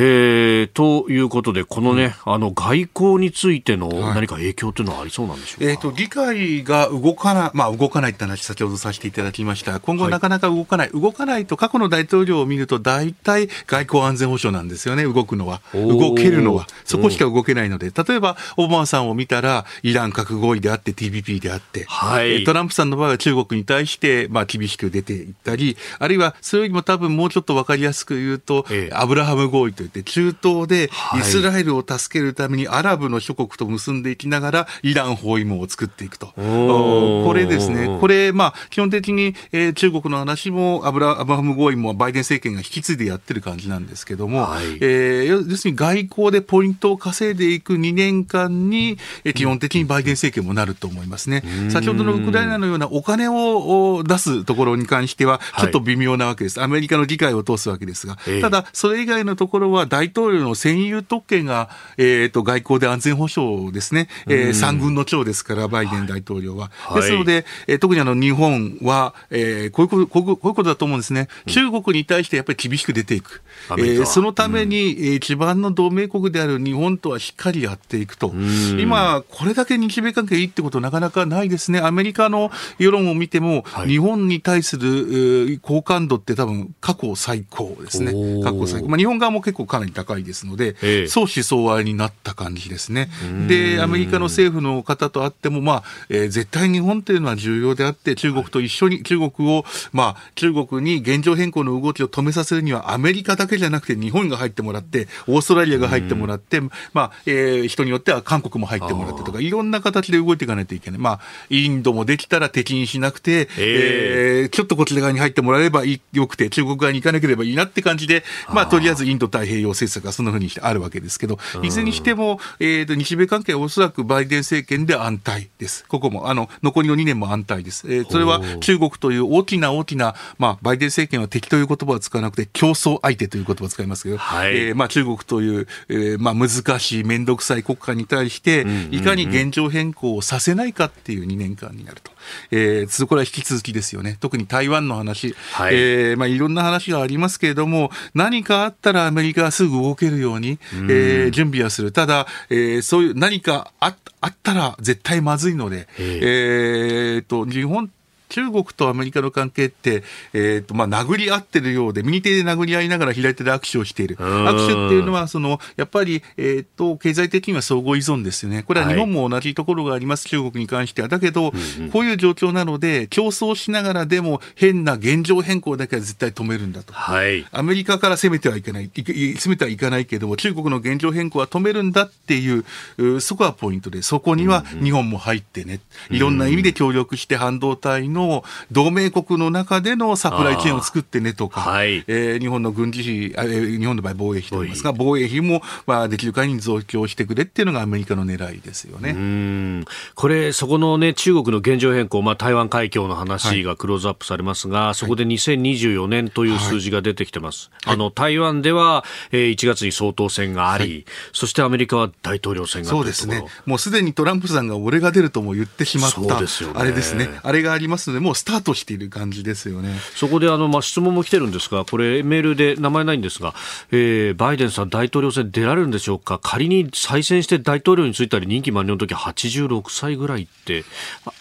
[0.00, 36.28] えー、ということで、このね、うん、あの外交についての何か影響というのはありそうなんでしょうか、はい、えーと、議会が動かない、まあ、動かないって話、先ほどさせていただきました、今後、なかなか動かない、はい、動かないと、過去の大統領を見ると、大体外交安全保障なんですよね、動くのは、動けるのは、そこしか動けないので、例えば、オバマさんを見たら、イラン核合意であって、TPP であって、はい、トランプさんの場合は中国に対して、まあ、厳しく出ていったり、あるいはそれよりも多分もうちょっと分かりやすく言うと、ええ、アブラハム合意といって、中東でイスラエルを助けるためにアラブの諸国と結んでいきながらイラン包囲網を作っていくと。
[36.36, 51.42] これですね、これ、まあ、基本的に、えー、中国の話もアブラアブハム合意もバイデン政権が引き継いでやってる感じなんですけども、はい、えー、要するに外交でポイントを稼いでいく2年間に、えー、基本的にバイデン政権もなると思いますね。
[51.70, 56.58] 先ほどのウクライナのようなお金を出すところに関しては、ちょっと微妙なわけです。
[56.58, 66.70] はい、アメリカの議会を通すわけですが、ただ、それ以外のところは大統領の占有特権が、えーと、外交で安全保障ですね、えー、三軍の長ですから、バイデン大統領は。
[66.78, 78.32] はい、ですので、えー、特にあの日本は、えー、こういうことこういうことだと思うんですね、中国に対してやっぱり厳しく出ていく、えー、そのために、うん、一番の同盟国である日本とはしっかりやっていくと、
[78.78, 88.12] 今、これだけ日米関係いいってことなかなかないですね、アメリカの世論を見ても、はい、日本に対する好感度って多分過去最高ですね、
[88.42, 93.08] 過去最高、まあ、日本側も結構かなり高いですので、えー、相思相愛になった感じですね。
[93.48, 111.00] で、アメリカの政府の方とあっても、まあ、えー、絶対日本というのは重要であって、中国と一緒に、中国を、まあ、中国に現状変更の動きを止めさせるには、アメリカだけじゃなくて日本が入ってもらって、オーストラリアが入ってもらって、まあ、えー、人によっては韓国も入ってもらってとか、いろんな形で動いていかないといけない。
[111.00, 125.84] まあ、インドもできたら敵にしなくて、えー、えー、ちょっとこちら側に入ってもらえればよくて、中国側に行かなければいいなって感じで、まあ、とりあえずインド太平洋政策がそんなふうにしてあるわけですけど、いずれにしても、えーと、日米関係はおそらくバイデン政権で安泰です。
[125.88, 127.92] ここも、あの、残りの2年も安泰です。
[127.92, 142.12] えー、それは中国という大きな大きな、まあ、バイデン政権は敵という言葉を使わなくて、競争相手という言葉を使いますけど、はい、えー、まあ、中国という、えー、まあ、難しい、面倒くさい国家に対して、いかに現状変更をさせないかっていう2年間になると。
[142.50, 144.16] えー、これは引き続きですよね。
[144.20, 151.92] 特に台湾の話、はい、えー、まあ、いろんな話がありますけれども、何かあったらアメリカはすぐ動けるように、えー、準備はする。
[151.92, 153.94] ただ、えー、そういう何かあっ
[154.42, 157.90] たら絶対まずいので、えー、と日本
[158.28, 160.02] 中国とアメリカの関係って、
[160.32, 171.08] えーとまあ、殴り合ってるようで、右手で殴り合いながら左手で握手をしている、握手っていうのはその、やっぱり、えーと、経済的には相互依存ですよね、これは日本も同じところがあります、はい、中国に関しては。
[171.08, 195.38] だけど、うんうん、こういう状況なので、競争しながらでも、変な現状変更だけは絶対止めるんだと、はい、アメリカから攻めてはいけない、攻めてはいかないけども、中国の現状変更は止めるんだっていう、そこはポイントで、そこには日本も入ってね、いろんな意味で協力して半導体のの同盟国の中でのサプライチェーンを作ってねとか、はい、えー、日本の軍事費、えー、日本の場合防衛費といいますが、防衛費。
[195.40, 199.84] も、まあ、できる限り増強してくれっていうのがアメリカの狙いですよね。
[200.14, 207.70] これ、そこの、ね、中国の現状変更、まあ、台湾海峡の話がクローズアップされますが、はい、そこで2024年という数字が出てきてます。
[207.84, 216.26] はい、あの台湾では、えー、1月に総統選があり、そしてアメリカは大統領選がそうですね、もうすでにトランプさんが俺が出るとも言ってしまった、ね、
[216.74, 219.94] あれですね、あれがありますので、もうスタートしている感じですよね。
[220.14, 223.54] そこであの、まあ、質問も来てるんですが、これ、メールで名前ないんですが、
[223.90, 230.84] えー、バイデンさん、大統領選出られるんでしょうか、仮に再選して大統領に就いたり、任期満了の時86歳ぐらいって、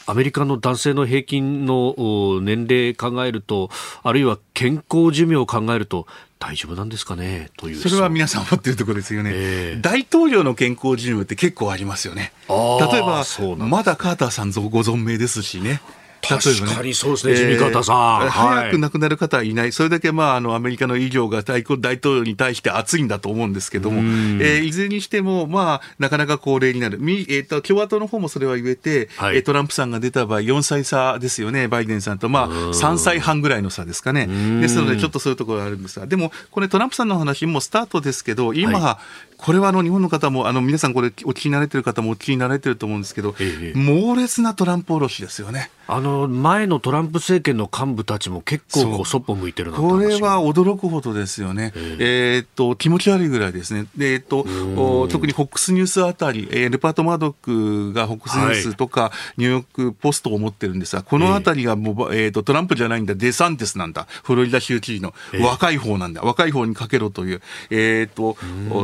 [0.06, 3.70] アメリカの男性の平均の年齢考えると、
[4.04, 6.08] あるいは健康寿命を考えると、
[6.40, 7.50] 大丈夫なんですかね？
[7.58, 12.32] というそれは皆さん思ってるところですよね、えー、大統領の健康寿命って結構ありますよね。
[12.48, 13.26] 例えば
[13.58, 15.82] まだカーターさんご存命ですしね
[16.22, 17.94] 確かにそうですね、地味方さ
[18.26, 18.30] ん。
[18.30, 19.72] 早く亡くなる方はいない。
[19.72, 27.00] それだけ、まあ、あの、アメリカの医療が大統領に対して熱いんだと思うんですけども、えー、いずれにしても、まあ、なかなか高齢になる。
[27.00, 32.30] みえっ、ー、と、共和党の方もそれは言えて、はい、トランプさんが出た場合、4歳差ですよね、バイデンさんと。
[32.30, 34.28] まあ、3歳半ぐらいの差ですかね。
[34.62, 45.70] ですので、ちょっとそういうところがあるんですが、でも、これトランプさんの話もスタートですけど、今、はい、これはあの日本の方も、あの皆さんこれお聞きになれてる方もお聞きになれてると思うんですけど、ええ、猛烈なトランプ卸しですよね。
[45.88, 65.14] あの前のトランプ政権の幹部たちも結構そっぽ向いてるこれは驚くほどですよね、えー、っと気持ち悪いぐらいですね、でえー、っと特にホックスニュースあたり、えー、レパート・マードックがホックスニュースとか、ニューヨーク・ポストを持ってるんですが、このあたりがもう、えー、っとトランプじゃないんだ、デサンティスなんだ、フロリダ州知事の。
[65.40, 68.38] 若い方なんだ、若い方にかけろという、えー、っと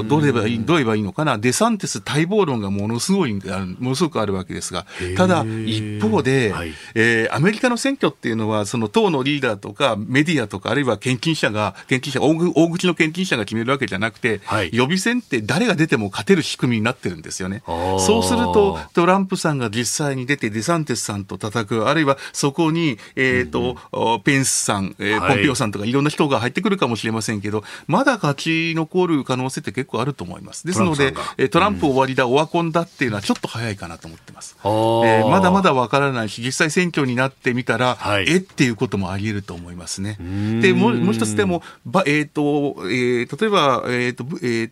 [0.05, 3.41] どう言えばう言えばいいのかな、デサンティス待望論がものすごいも
[3.79, 4.85] のすごくあるわけですが、
[5.17, 17.63] ただ一方で、はい、えー、アメリカの選挙っていうのは、その党のリーダーとかメディアとか、あるいは献金者が、献金者、大口の献金者が決めるわけじゃなくて、はい、予備選って誰が出ても勝てる仕組みになってるんですよね。
[17.65, 30.65] そうすると、トランプさんが実際に出て、デサンティスさんと叩く、あるいはそこに、えっ、ー、と、うん、ペンスさん、えー、ポンピオさんとかいろんな人が入ってくるかもしれませんけど、まだ勝ち残る可能性って結構あると思います。
[30.65, 31.13] ですので、
[31.49, 34.57] トランプ終わりだ、オワコンだっていうのはちょっと早いかなと思ってます。
[34.63, 40.17] えー、まだまだわからないし、実際選挙になってみたら、はい、えっていうこともあり得ると思いますね。
[40.61, 44.69] で、もうもう一つでも、ばえっ、ー、と、えー、例えば、えっ、ー、と、えっ、ー、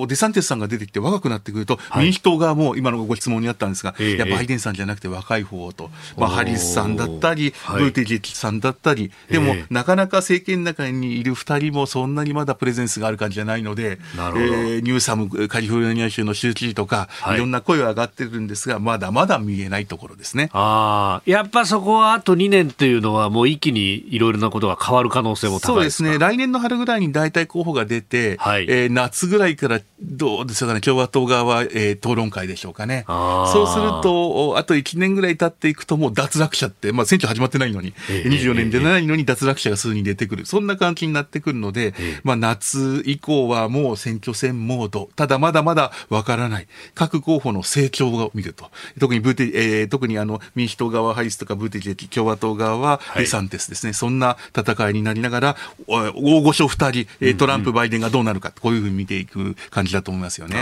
[0.00, 20.50] と、デサンティスさんが出てきて若くなってくると、はい、民主党側も今のご質問にあったんですが、いや、バイデンさんじゃなくて若い方と、まあ、ハリスさんだったり、ブーティジェさんだったり、でも、なかなか政権の中にいる2人もそんなにまだプレゼンスがある感じじゃないので、えー、ニューサム、カリフォルニア州の州知事とか、はい、いろんな声は上がってるんですが、まだまだ見えないところですね。
[20.52, 33.04] ああ、やっぱそこはあと2年というのは、もう一気にいろいろなことが変わる可能性もそうですね、来年の春ぐらいに大体候補が出て、はい、えー、夏ぐらいからどうですかね、共和党側は、えー、討論会でしょうかね。
[33.06, 48.70] そうすると、あと1年ぐらい経っていくと、もう脱落者って、まあ、選挙始まってないのに、えー、24年でないのに脱落者が数人出てくる、そんな感じになってくるので、えー、まあ、夏以降はもう選挙戦モード、ただまだまだわからない、各候補の成長を見ると、
[49.00, 60.56] 特にブーテ、えー、特にあの民主党側、ハリスとかブーテジェ共和党側はデサンティスですね、はい、そんな戦いになりながら、大御所2人、トランプ、バイデンがどうなるか、こういうふうに見ていく感じだと思いますよね。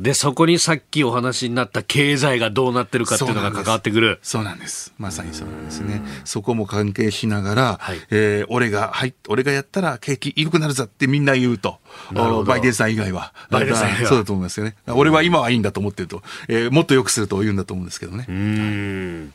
[0.00, 4.18] で、そこにさっきお話になった経済がどうなってるかっていうのが関わってくる。
[4.22, 4.92] そうなんです。
[4.98, 6.02] まさにそうなんですね。
[6.24, 11.78] そこも関係しながら、はい、えー、俺が、はい、俺がやったら景気良くなるぞってみんな言うと。
[12.12, 13.32] バイデンさん以外は。
[13.50, 14.08] バイデンさん以外は。
[14.08, 14.74] そうだと思いますよね。
[14.88, 18.26] 俺は今はいいんだと思ってると、えー、もっと良くすると言うんだと思うんですけどね。
[18.28, 19.34] うん、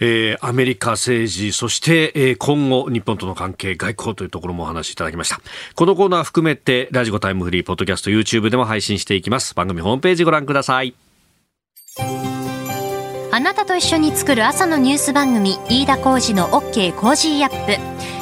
[0.00, 5.40] えー、アメリカ政治、そして、えー、今後、日本との関係、外交というところもお話しいただきました。
[5.74, 9.54] このコーナー含めて、ラジコタイムフリー、ポッドキャスト、YouTube でも配信していきます。
[9.54, 10.94] 番組ホームページご覧ください。
[13.34, 18.21] あなたと一緒に作る朝のニュース番組、飯田浩二の OK コージーアップ。